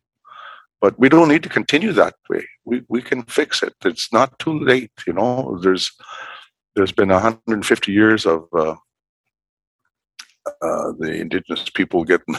But 0.82 1.00
we 1.00 1.08
don't 1.08 1.30
need 1.30 1.44
to 1.44 1.50
continue 1.50 1.94
that 1.94 2.16
way. 2.30 2.46
We 2.66 2.84
we 2.90 3.02
can 3.02 3.24
fix 3.24 3.64
it. 3.64 3.74
It's 3.86 4.12
not 4.12 4.38
too 4.38 4.60
late. 4.60 4.92
You 5.08 5.14
know, 5.14 5.58
there's 5.64 5.90
there's 6.76 6.92
been 6.92 7.10
150 7.10 7.92
years 7.92 8.26
of 8.26 8.48
uh, 10.62 10.92
the 11.00 11.16
indigenous 11.20 11.70
people 11.70 12.04
getting 12.04 12.36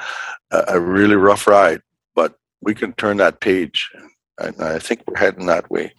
a 0.50 0.80
really 0.80 1.16
rough 1.16 1.46
ride, 1.46 1.80
but 2.14 2.38
we 2.60 2.74
can 2.74 2.92
turn 2.94 3.18
that 3.18 3.40
page, 3.40 3.90
and 4.38 4.60
I 4.60 4.78
think 4.78 5.02
we're 5.06 5.18
heading 5.18 5.46
that 5.46 5.70
way. 5.70 5.92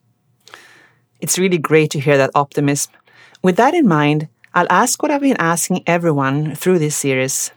It's 1.21 1.39
really 1.39 1.57
great 1.57 1.91
to 1.91 1.99
hear 1.99 2.17
that 2.17 2.31
optimism. 2.35 2.93
With 3.41 3.55
that 3.57 3.73
in 3.73 3.87
mind, 3.87 4.27
I'll 4.53 4.67
ask 4.69 5.01
what 5.01 5.11
I've 5.11 5.21
been 5.21 5.37
asking 5.37 5.83
everyone 5.85 6.55
through 6.55 6.79
this 6.79 6.95
series. 6.95 7.51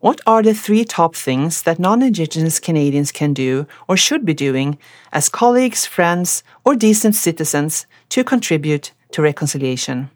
What 0.00 0.20
are 0.26 0.42
the 0.42 0.54
three 0.54 0.84
top 0.84 1.14
things 1.14 1.62
that 1.62 1.78
non 1.78 2.02
Indigenous 2.02 2.58
Canadians 2.58 3.12
can 3.12 3.32
do 3.32 3.66
or 3.86 3.96
should 3.96 4.24
be 4.24 4.34
doing 4.34 4.76
as 5.12 5.28
colleagues, 5.28 5.86
friends, 5.86 6.42
or 6.64 6.74
decent 6.74 7.14
citizens 7.14 7.86
to 8.08 8.24
contribute 8.24 8.92
to 9.12 9.22
reconciliation? 9.22 10.10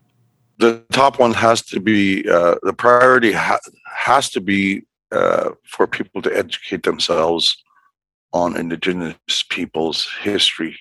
The 0.59 0.85
top 0.92 1.19
one 1.19 1.35
has 1.35 1.62
to 1.66 1.81
be 1.81 2.29
uh, 2.29 2.57
the 2.62 2.73
priority 2.73 3.33
ha- 3.33 3.61
has 3.95 4.31
to 4.31 4.40
be 4.40 4.83
uh, 5.12 5.51
for 5.64 5.87
people 5.87 6.23
to 6.23 6.37
educate 6.37 6.83
themselves 6.83 7.62
on 8.33 8.57
Indigenous 8.57 9.44
peoples' 9.50 10.09
history. 10.21 10.79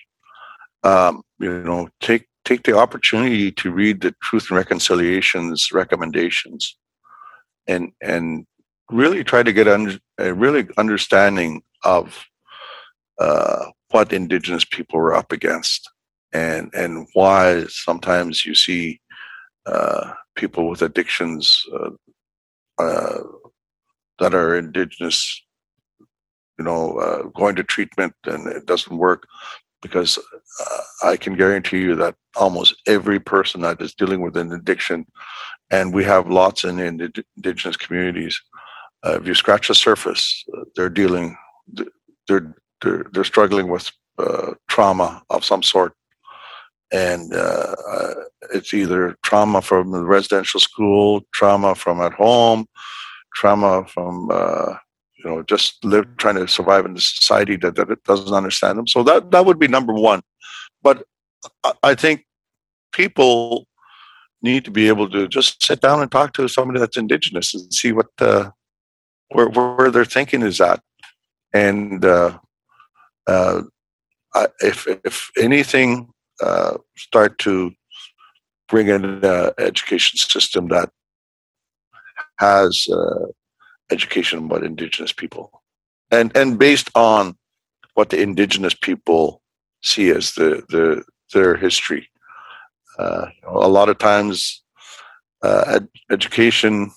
Um, 0.82 1.22
you 1.38 1.62
know, 1.62 1.88
take 2.00 2.26
take 2.44 2.62
the 2.62 2.76
opportunity 2.76 3.50
to 3.52 3.70
read 3.70 4.00
the 4.00 4.14
Truth 4.22 4.50
and 4.50 4.56
Reconciliation's 4.56 5.72
recommendations, 5.72 6.76
and 7.66 7.92
and 8.00 8.46
really 8.90 9.24
try 9.24 9.42
to 9.42 9.52
get 9.52 9.68
under, 9.68 9.98
a 10.18 10.32
really 10.32 10.68
understanding 10.78 11.62
of 11.82 12.24
uh, 13.18 13.66
what 13.90 14.12
indigenous 14.12 14.64
people 14.64 14.98
were 14.98 15.14
up 15.14 15.32
against 15.32 15.90
and 16.32 16.70
and 16.74 17.06
why 17.14 17.64
sometimes 17.68 18.44
you 18.44 18.54
see 18.54 19.00
uh, 19.66 20.12
people 20.34 20.68
with 20.68 20.82
addictions 20.82 21.64
uh, 21.72 21.90
uh 22.78 23.22
that 24.18 24.34
are 24.34 24.56
indigenous 24.56 25.42
you 26.58 26.64
know 26.64 26.98
uh, 26.98 27.22
going 27.38 27.56
to 27.56 27.62
treatment 27.62 28.14
and 28.24 28.46
it 28.46 28.66
doesn't 28.66 28.96
work 28.96 29.26
because 29.82 30.18
I 31.04 31.16
can 31.16 31.36
guarantee 31.36 31.80
you 31.80 31.94
that 31.96 32.14
almost 32.34 32.80
every 32.86 33.20
person 33.20 33.60
that 33.60 33.80
is 33.80 33.94
dealing 33.94 34.22
with 34.22 34.36
an 34.36 34.50
addiction, 34.50 35.06
and 35.70 35.94
we 35.94 36.02
have 36.02 36.30
lots 36.30 36.64
in 36.64 36.78
the 36.78 37.24
indigenous 37.36 37.76
communities, 37.76 38.40
if 39.04 39.26
you 39.26 39.34
scratch 39.34 39.68
the 39.68 39.74
surface, 39.74 40.44
they're 40.74 40.88
dealing, 40.88 41.36
they're 42.26 42.56
they're, 42.82 43.06
they're 43.12 43.24
struggling 43.24 43.68
with 43.68 43.90
uh, 44.18 44.52
trauma 44.68 45.22
of 45.30 45.44
some 45.44 45.62
sort, 45.62 45.94
and 46.92 47.34
uh, 47.34 47.74
uh, 47.90 48.14
it's 48.54 48.72
either 48.72 49.16
trauma 49.22 49.60
from 49.60 49.90
the 49.90 50.04
residential 50.04 50.60
school, 50.60 51.22
trauma 51.32 51.74
from 51.74 52.00
at 52.00 52.12
home, 52.12 52.66
trauma 53.34 53.84
from 53.86 54.28
you 55.18 55.24
know 55.24 55.42
just 55.42 55.84
live 55.84 56.06
trying 56.16 56.36
to 56.36 56.46
survive 56.46 56.84
in 56.84 56.94
the 56.94 57.00
society 57.00 57.56
that, 57.56 57.74
that 57.76 58.04
doesn't 58.04 58.34
understand 58.34 58.78
them. 58.78 58.86
So 58.86 59.02
that 59.02 59.30
that 59.30 59.46
would 59.46 59.58
be 59.58 59.68
number 59.68 59.92
one. 59.92 60.22
But 60.82 61.04
i 61.82 61.94
think 61.94 62.24
people 62.92 63.66
need 64.42 64.64
to 64.64 64.70
be 64.70 64.88
able 64.88 65.08
to 65.10 65.28
just 65.28 65.62
sit 65.62 65.80
down 65.80 66.00
and 66.00 66.10
talk 66.10 66.32
to 66.32 66.48
somebody 66.48 66.78
that's 66.78 66.96
indigenous 66.96 67.54
and 67.54 67.72
see 67.72 67.92
what 67.92 68.08
uh, 68.20 68.50
where 69.28 69.48
where 69.48 69.90
their 69.90 70.04
thinking 70.04 70.42
is 70.42 70.60
at. 70.60 70.80
And 71.52 72.04
uh, 72.04 72.38
uh, 73.26 73.62
if 74.60 74.86
if 75.04 75.30
anything 75.38 76.08
uh, 76.42 76.78
start 76.96 77.38
to 77.38 77.72
bring 78.68 78.88
in 78.88 79.04
an 79.04 79.52
education 79.58 80.18
system 80.18 80.68
that 80.68 80.90
has 82.38 82.86
uh, 82.92 83.26
education 83.90 84.40
about 84.40 84.64
indigenous 84.64 85.12
people. 85.12 85.62
And 86.10 86.36
and 86.36 86.58
based 86.58 86.90
on 86.94 87.36
what 87.94 88.10
the 88.10 88.20
indigenous 88.20 88.74
people 88.74 89.42
see 89.82 90.10
as 90.10 90.34
the, 90.34 90.62
the 90.68 91.02
their 91.32 91.56
history. 91.56 92.08
Uh, 92.98 93.26
a 93.46 93.68
lot 93.68 93.88
of 93.88 93.98
times 93.98 94.62
uh, 95.42 95.64
ed- 95.66 95.88
education 96.10 96.90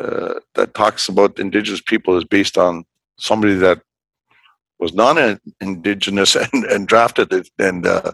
uh, 0.00 0.34
that 0.54 0.74
talks 0.74 1.08
about 1.08 1.38
indigenous 1.38 1.80
people 1.80 2.16
is 2.16 2.24
based 2.24 2.56
on 2.56 2.84
somebody 3.18 3.54
that 3.54 3.80
was 4.78 4.94
non-indigenous 4.94 6.36
and, 6.52 6.64
and 6.64 6.88
drafted 6.88 7.32
it 7.32 7.48
and 7.58 7.86
uh, 7.86 8.12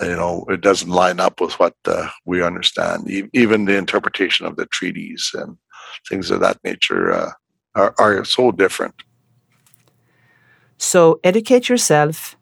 you 0.00 0.16
know 0.16 0.44
it 0.48 0.60
doesn't 0.60 0.90
line 0.90 1.20
up 1.20 1.40
with 1.40 1.52
what 1.60 1.74
uh, 1.86 2.08
we 2.24 2.42
understand 2.42 3.08
e- 3.10 3.28
even 3.32 3.64
the 3.64 3.76
interpretation 3.76 4.46
of 4.46 4.56
the 4.56 4.66
treaties 4.66 5.30
and 5.34 5.56
things 6.08 6.30
of 6.30 6.40
that 6.40 6.58
nature 6.64 7.12
uh, 7.12 7.30
are, 7.74 7.94
are 7.98 8.24
so 8.24 8.50
different. 8.50 8.94
So 10.78 11.20
educate 11.22 11.68
yourself, 11.68 12.36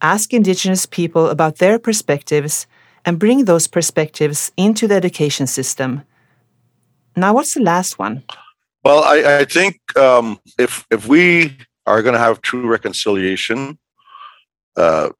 ask 0.00 0.32
Indigenous 0.34 0.86
people 0.86 1.28
about 1.28 1.56
their 1.56 1.78
perspectives, 1.78 2.66
and 3.04 3.18
bring 3.18 3.44
those 3.44 3.68
perspectives 3.68 4.52
into 4.56 4.88
the 4.88 4.96
education 4.96 5.46
system. 5.46 6.02
Now, 7.14 7.34
what's 7.34 7.54
the 7.54 7.62
last 7.62 7.98
one? 7.98 8.24
Well, 8.84 9.02
I, 9.04 9.38
I 9.38 9.44
think 9.44 9.76
um, 9.96 10.38
if 10.58 10.84
if 10.90 11.08
we 11.08 11.56
are 11.86 12.02
going 12.02 12.14
to 12.14 12.18
have 12.18 12.42
true 12.42 12.66
reconciliation, 12.66 13.78
uh, 14.76 15.10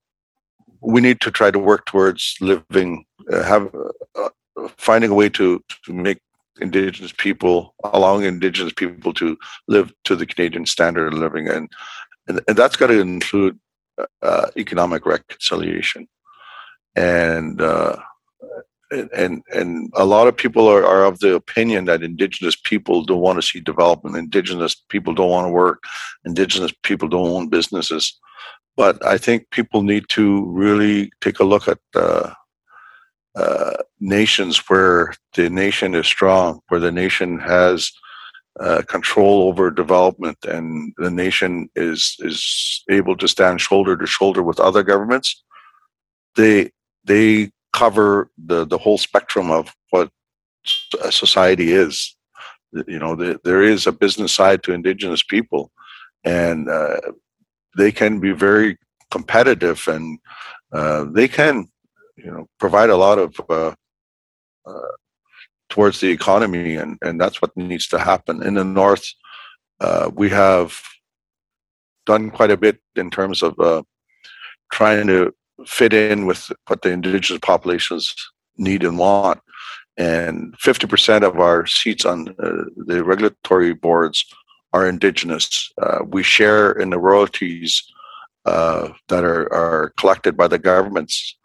we 0.86 1.00
need 1.00 1.20
to 1.20 1.30
try 1.32 1.50
to 1.50 1.58
work 1.58 1.84
towards 1.86 2.36
living, 2.40 3.04
uh, 3.32 3.42
have 3.42 3.74
uh, 4.14 4.28
finding 4.78 5.10
a 5.10 5.14
way 5.14 5.28
to 5.28 5.62
to 5.84 5.92
make 5.92 6.20
indigenous 6.60 7.12
people, 7.12 7.74
allowing 7.92 8.24
indigenous 8.24 8.72
people 8.72 9.12
to 9.14 9.36
live 9.66 9.92
to 10.04 10.14
the 10.16 10.26
Canadian 10.26 10.64
standard 10.64 11.12
of 11.12 11.18
living, 11.18 11.48
and 11.48 11.68
and, 12.28 12.40
and 12.46 12.56
that's 12.56 12.76
got 12.76 12.86
to 12.86 13.00
include 13.00 13.58
uh, 14.22 14.46
economic 14.56 15.04
reconciliation, 15.04 16.06
and 16.94 17.60
uh, 17.60 17.96
and 18.92 19.42
and 19.52 19.90
a 19.94 20.04
lot 20.04 20.28
of 20.28 20.36
people 20.36 20.68
are, 20.68 20.86
are 20.86 21.04
of 21.04 21.18
the 21.18 21.34
opinion 21.34 21.86
that 21.86 22.04
indigenous 22.04 22.54
people 22.54 23.02
don't 23.02 23.26
want 23.26 23.38
to 23.40 23.48
see 23.48 23.60
development, 23.60 24.16
indigenous 24.16 24.76
people 24.88 25.14
don't 25.14 25.30
want 25.30 25.46
to 25.46 25.52
work, 25.52 25.82
indigenous 26.24 26.72
people 26.84 27.08
don't 27.08 27.28
own 27.28 27.48
businesses, 27.48 28.16
but 28.76 29.04
I 29.04 29.18
think 29.18 29.50
people 29.50 29.82
need 29.82 30.08
to 30.10 30.44
really 30.46 31.10
take 31.20 31.40
a 31.40 31.44
look 31.44 31.68
at. 31.68 31.78
Uh, 31.94 32.32
uh, 33.36 33.74
nations 34.00 34.56
where 34.70 35.12
the 35.34 35.50
nation 35.50 35.94
is 35.94 36.06
strong, 36.06 36.60
where 36.68 36.80
the 36.80 36.90
nation 36.90 37.38
has 37.38 37.92
uh, 38.60 38.80
control 38.88 39.42
over 39.42 39.70
development, 39.70 40.38
and 40.44 40.94
the 40.96 41.10
nation 41.10 41.68
is 41.76 42.16
is 42.20 42.82
able 42.88 43.14
to 43.14 43.28
stand 43.28 43.60
shoulder 43.60 43.94
to 43.94 44.06
shoulder 44.06 44.42
with 44.42 44.58
other 44.58 44.82
governments. 44.82 45.44
They 46.34 46.70
they 47.04 47.50
cover 47.74 48.30
the 48.38 48.64
the 48.64 48.78
whole 48.78 48.96
spectrum 48.96 49.50
of 49.50 49.74
what 49.90 50.10
a 51.04 51.12
society 51.12 51.72
is. 51.72 52.16
You 52.86 52.98
know, 52.98 53.14
the, 53.14 53.38
there 53.44 53.62
is 53.62 53.86
a 53.86 53.92
business 53.92 54.34
side 54.34 54.62
to 54.62 54.72
Indigenous 54.72 55.22
people, 55.22 55.70
and 56.24 56.70
uh, 56.70 57.00
they 57.76 57.92
can 57.92 58.20
be 58.20 58.32
very 58.32 58.78
competitive, 59.10 59.82
and 59.86 60.18
uh, 60.72 61.04
they 61.12 61.28
can 61.28 61.68
you 62.16 62.30
know 62.30 62.46
provide 62.58 62.90
a 62.90 62.96
lot 62.96 63.18
of 63.18 63.34
uh, 63.48 63.74
uh, 64.66 64.92
towards 65.68 66.00
the 66.00 66.10
economy, 66.10 66.76
and 66.76 66.98
and 67.02 67.20
that's 67.20 67.40
what 67.40 67.56
needs 67.56 67.86
to 67.88 67.98
happen 67.98 68.42
in 68.42 68.54
the 68.54 68.64
north. 68.64 69.06
Uh, 69.80 70.10
we 70.14 70.30
have 70.30 70.80
done 72.06 72.30
quite 72.30 72.50
a 72.50 72.56
bit 72.56 72.78
in 72.94 73.10
terms 73.10 73.42
of 73.42 73.58
uh, 73.58 73.82
trying 74.72 75.06
to 75.06 75.34
fit 75.66 75.92
in 75.92 76.26
with 76.26 76.50
what 76.68 76.82
the 76.82 76.90
indigenous 76.90 77.40
populations 77.42 78.14
need 78.56 78.84
and 78.84 78.98
want. 78.98 79.40
And 79.98 80.54
50% 80.58 81.22
of 81.22 81.40
our 81.40 81.66
seats 81.66 82.04
on 82.04 82.28
uh, 82.42 82.64
the 82.76 83.02
regulatory 83.02 83.72
boards 83.72 84.24
are 84.76 84.88
indigenous. 84.88 85.46
Uh, 85.82 86.00
we 86.14 86.22
share 86.22 86.72
in 86.72 86.90
the 86.90 86.98
royalties 86.98 87.70
uh, 88.44 88.88
that 89.08 89.24
are, 89.24 89.52
are 89.52 89.92
collected 89.96 90.36
by 90.36 90.48
the 90.48 90.58
governments 90.58 91.36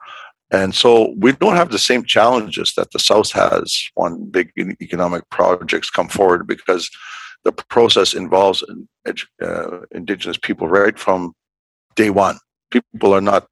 and 0.52 0.76
so 0.76 1.14
we 1.18 1.32
don't 1.32 1.56
have 1.56 1.72
the 1.72 1.80
same 1.80 2.04
challenges 2.04 2.74
that 2.76 2.92
the 2.92 3.00
South 3.00 3.32
has 3.32 3.90
when 3.96 4.30
big 4.30 4.52
economic 4.82 5.28
projects 5.30 5.90
come 5.90 6.10
forward 6.10 6.46
because 6.46 6.90
the 7.46 7.54
process 7.54 8.14
involves 8.14 8.64
uh, 9.42 9.80
indigenous 9.92 10.38
people 10.38 10.68
right 10.68 11.00
from 11.00 11.34
day 11.96 12.10
one. 12.10 12.38
People 12.70 13.14
are 13.14 13.22
not, 13.22 13.48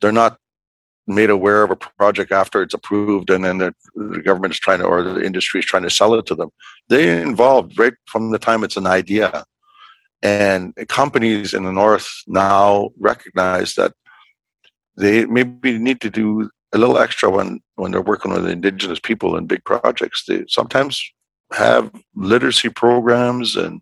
they're 0.00 0.12
not 0.12 0.36
made 1.06 1.30
aware 1.30 1.62
of 1.62 1.70
a 1.70 1.76
project 1.76 2.32
after 2.32 2.62
it's 2.62 2.74
approved 2.74 3.30
and 3.30 3.44
then 3.44 3.58
the, 3.58 3.74
the 3.96 4.22
government 4.22 4.54
is 4.54 4.60
trying 4.60 4.78
to, 4.78 4.84
or 4.84 5.02
the 5.02 5.24
industry 5.24 5.60
is 5.60 5.66
trying 5.66 5.82
to 5.82 5.90
sell 5.90 6.14
it 6.14 6.26
to 6.26 6.34
them. 6.34 6.50
They're 6.88 7.22
involved 7.22 7.78
right 7.78 7.94
from 8.06 8.30
the 8.30 8.38
time 8.38 8.62
it's 8.62 8.76
an 8.76 8.86
idea. 8.86 9.44
And 10.22 10.74
companies 10.88 11.52
in 11.52 11.64
the 11.64 11.72
North 11.72 12.08
now 12.28 12.90
recognize 12.98 13.74
that 13.74 13.92
they 14.96 15.26
maybe 15.26 15.78
need 15.78 16.00
to 16.02 16.10
do 16.10 16.48
a 16.72 16.78
little 16.78 16.98
extra 16.98 17.28
when 17.28 17.60
when 17.74 17.90
they're 17.92 18.00
working 18.00 18.32
with 18.32 18.46
indigenous 18.46 19.00
people 19.00 19.36
in 19.36 19.46
big 19.46 19.64
projects. 19.64 20.24
They 20.26 20.44
sometimes 20.48 21.02
have 21.52 21.90
literacy 22.14 22.70
programs 22.70 23.56
and 23.56 23.80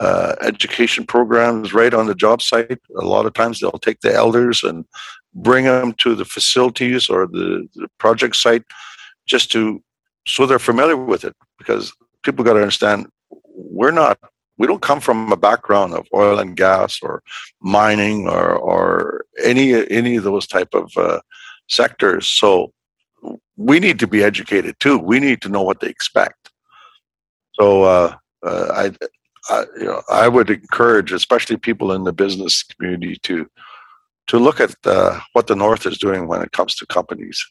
uh, 0.00 0.34
education 0.42 1.06
programs 1.06 1.74
right 1.74 1.94
on 1.94 2.06
the 2.06 2.14
job 2.14 2.40
site. 2.40 2.80
A 2.98 3.04
lot 3.04 3.26
of 3.26 3.34
times 3.34 3.60
they'll 3.60 3.72
take 3.72 4.00
the 4.00 4.14
elders 4.14 4.62
and 4.62 4.84
bring 5.34 5.64
them 5.64 5.92
to 5.94 6.14
the 6.14 6.24
facilities 6.24 7.08
or 7.08 7.26
the, 7.26 7.68
the 7.74 7.88
project 7.98 8.36
site 8.36 8.64
just 9.26 9.50
to 9.52 9.82
so 10.26 10.46
they're 10.46 10.58
familiar 10.58 10.96
with 10.96 11.24
it 11.24 11.34
because 11.58 11.92
people 12.22 12.44
got 12.44 12.54
to 12.54 12.60
understand 12.60 13.06
we're 13.54 13.90
not 13.90 14.18
we 14.58 14.66
don't 14.66 14.82
come 14.82 15.00
from 15.00 15.32
a 15.32 15.36
background 15.36 15.94
of 15.94 16.06
oil 16.14 16.38
and 16.38 16.56
gas 16.56 17.00
or 17.02 17.22
mining 17.60 18.28
or 18.28 18.54
or 18.54 19.24
any 19.42 19.88
any 19.90 20.16
of 20.16 20.24
those 20.24 20.46
type 20.46 20.72
of 20.74 20.90
uh, 20.96 21.20
sectors. 21.68 22.28
So 22.28 22.72
we 23.56 23.80
need 23.80 23.98
to 24.00 24.06
be 24.06 24.22
educated 24.22 24.78
too. 24.80 24.98
We 24.98 25.20
need 25.20 25.40
to 25.42 25.48
know 25.48 25.62
what 25.62 25.80
they 25.80 25.88
expect. 25.88 26.50
So 27.54 27.84
uh, 27.84 28.16
uh, 28.44 28.68
I, 28.74 29.52
I, 29.52 29.64
you 29.78 29.84
know, 29.84 30.02
I 30.10 30.28
would 30.28 30.50
encourage, 30.50 31.12
especially 31.12 31.56
people 31.56 31.92
in 31.92 32.04
the 32.04 32.12
business 32.12 32.62
community, 32.62 33.16
to 33.22 33.48
to 34.26 34.38
look 34.38 34.60
at 34.60 34.74
uh, 34.84 35.20
what 35.32 35.46
the 35.46 35.56
North 35.56 35.86
is 35.86 35.98
doing 35.98 36.26
when 36.26 36.42
it 36.42 36.52
comes 36.52 36.74
to 36.76 36.86
companies. 36.86 37.44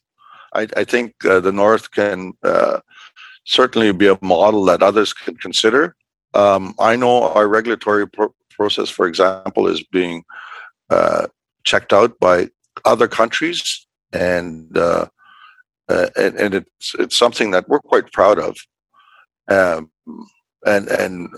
I, 0.53 0.67
I 0.78 0.84
think 0.84 1.13
uh, 1.26 1.39
the 1.39 1.51
North 1.51 1.91
can 1.91 2.34
uh, 2.43 2.80
certainly 3.45 3.91
be 3.91 4.07
a 4.07 4.17
model 4.21 4.65
that 4.65 4.84
others 4.84 5.13
can 5.13 5.36
consider 5.36 5.95
um, 6.34 6.74
I 6.80 6.95
know 6.95 7.30
our 7.30 7.47
regulatory 7.47 8.07
pro- 8.07 8.34
process, 8.49 8.89
for 8.89 9.07
example, 9.07 9.67
is 9.67 9.84
being 9.84 10.24
uh, 10.89 11.28
checked 11.63 11.93
out 11.93 12.19
by 12.19 12.49
other 12.86 13.07
countries, 13.07 13.86
and 14.11 14.76
uh, 14.78 15.07
uh, 15.89 16.07
and, 16.15 16.36
and, 16.36 16.53
it's 16.55 16.95
it's 16.97 17.15
something 17.15 17.51
that 17.51 17.67
we're 17.67 17.80
quite 17.80 18.11
proud 18.11 18.39
of. 18.39 18.57
Um, 19.47 19.91
and 20.65 20.88
and 20.88 21.30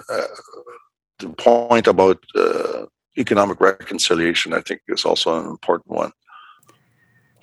the 1.20 1.30
point 1.30 1.88
about 1.88 2.24
economic 3.18 3.60
reconciliation, 3.60 4.54
I 4.54 4.62
think, 4.62 4.82
is 4.88 5.06
also 5.06 5.40
an 5.40 5.48
important 5.48 5.96
one. 5.96 6.12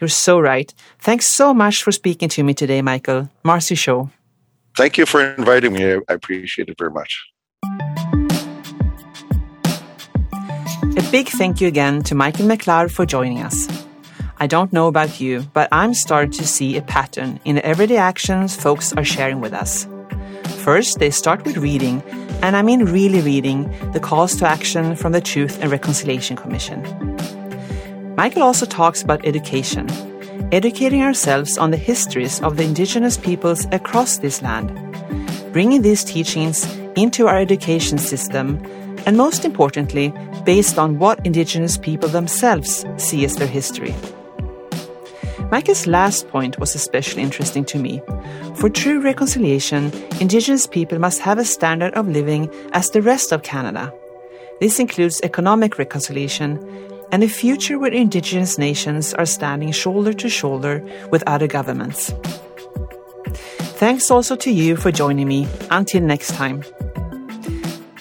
You're 0.00 0.08
so 0.08 0.40
right. 0.40 0.72
Thanks 0.98 1.26
so 1.26 1.54
much 1.54 1.82
for 1.82 1.92
speaking 1.92 2.28
to 2.30 2.42
me 2.42 2.54
today, 2.54 2.82
Michael. 2.82 3.30
Mahsi 3.44 3.76
cho. 3.76 4.10
Thank 4.76 4.98
you 4.98 5.06
for 5.06 5.22
inviting 5.22 5.72
me. 5.72 5.84
I 5.94 6.00
appreciate 6.08 6.68
it 6.68 6.76
very 6.78 6.90
much. 6.90 7.22
A 10.96 11.02
big 11.10 11.28
thank 11.28 11.60
you 11.60 11.68
again 11.68 12.02
to 12.04 12.14
Michael 12.14 12.46
McLeod 12.46 12.90
for 12.90 13.06
joining 13.06 13.42
us. 13.42 13.68
I 14.40 14.46
don't 14.48 14.72
know 14.72 14.88
about 14.88 15.20
you, 15.20 15.42
but 15.52 15.68
I'm 15.70 15.94
starting 15.94 16.32
to 16.32 16.46
see 16.46 16.76
a 16.76 16.82
pattern 16.82 17.38
in 17.44 17.54
the 17.54 17.64
everyday 17.64 17.96
actions 17.96 18.56
folks 18.56 18.92
are 18.94 19.04
sharing 19.04 19.40
with 19.40 19.52
us. 19.52 19.86
First, 20.64 20.98
they 20.98 21.10
start 21.10 21.44
with 21.44 21.58
reading, 21.58 22.02
and 22.42 22.56
I 22.56 22.62
mean 22.62 22.84
really 22.84 23.20
reading, 23.20 23.70
the 23.92 24.00
calls 24.00 24.36
to 24.36 24.48
action 24.48 24.96
from 24.96 25.12
the 25.12 25.20
Truth 25.20 25.62
and 25.62 25.70
Reconciliation 25.70 26.36
Commission. 26.36 26.82
Michael 28.16 28.42
also 28.42 28.66
talks 28.66 29.02
about 29.02 29.24
education, 29.24 29.88
educating 30.52 31.02
ourselves 31.02 31.56
on 31.56 31.70
the 31.70 31.76
histories 31.76 32.42
of 32.42 32.56
the 32.56 32.64
indigenous 32.64 33.16
peoples 33.16 33.64
across 33.72 34.18
this 34.18 34.42
land, 34.42 34.70
bringing 35.52 35.82
these 35.82 36.04
teachings 36.04 36.66
into 36.96 37.28
our 37.28 37.38
education 37.38 37.96
system, 37.96 38.60
and 39.06 39.16
most 39.16 39.44
importantly, 39.44 40.12
based 40.44 40.78
on 40.78 40.98
what 40.98 41.24
indigenous 41.24 41.78
people 41.78 42.08
themselves 42.08 42.84
see 42.96 43.24
as 43.24 43.36
their 43.36 43.48
history. 43.48 43.94
Michael's 45.52 45.86
last 45.86 46.28
point 46.28 46.58
was 46.58 46.74
especially 46.74 47.20
interesting 47.20 47.62
to 47.66 47.78
me. 47.78 48.00
For 48.54 48.70
true 48.70 49.02
reconciliation, 49.02 49.92
Indigenous 50.18 50.66
people 50.66 50.98
must 50.98 51.20
have 51.20 51.36
a 51.36 51.44
standard 51.44 51.92
of 51.92 52.08
living 52.08 52.50
as 52.72 52.88
the 52.88 53.02
rest 53.02 53.32
of 53.32 53.42
Canada. 53.42 53.92
This 54.60 54.80
includes 54.80 55.20
economic 55.20 55.76
reconciliation 55.76 56.58
and 57.12 57.22
a 57.22 57.28
future 57.28 57.78
where 57.78 57.92
Indigenous 57.92 58.56
nations 58.56 59.12
are 59.12 59.26
standing 59.26 59.72
shoulder 59.72 60.14
to 60.14 60.30
shoulder 60.30 60.82
with 61.10 61.22
other 61.26 61.46
governments. 61.46 62.14
Thanks 63.76 64.10
also 64.10 64.36
to 64.36 64.50
you 64.50 64.76
for 64.76 64.90
joining 64.90 65.28
me. 65.28 65.46
Until 65.70 66.00
next 66.00 66.32
time. 66.32 66.62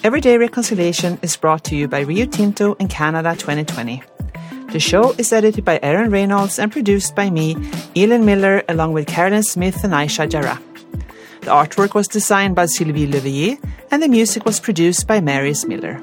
Everyday 0.02 0.38
Reconciliation 0.38 1.18
is 1.20 1.36
brought 1.36 1.64
to 1.64 1.76
you 1.76 1.86
by 1.86 2.00
Rio 2.00 2.24
Tinto 2.24 2.76
and 2.80 2.88
Canada 2.88 3.36
2020. 3.36 4.02
The 4.72 4.80
show 4.80 5.12
is 5.18 5.34
edited 5.34 5.66
by 5.66 5.78
Aaron 5.82 6.10
Reynolds 6.10 6.58
and 6.58 6.72
produced 6.72 7.14
by 7.14 7.28
me, 7.28 7.56
Elin 7.94 8.24
Miller, 8.24 8.62
along 8.70 8.94
with 8.94 9.06
Carolyn 9.06 9.42
Smith 9.42 9.84
and 9.84 9.92
Aisha 9.92 10.26
Jara. 10.26 10.58
The 11.42 11.50
artwork 11.50 11.92
was 11.92 12.08
designed 12.08 12.54
by 12.54 12.64
Sylvie 12.64 13.06
Levier, 13.06 13.58
and 13.90 14.02
the 14.02 14.08
music 14.08 14.46
was 14.46 14.60
produced 14.60 15.06
by 15.06 15.20
Marius 15.20 15.66
Miller. 15.66 16.00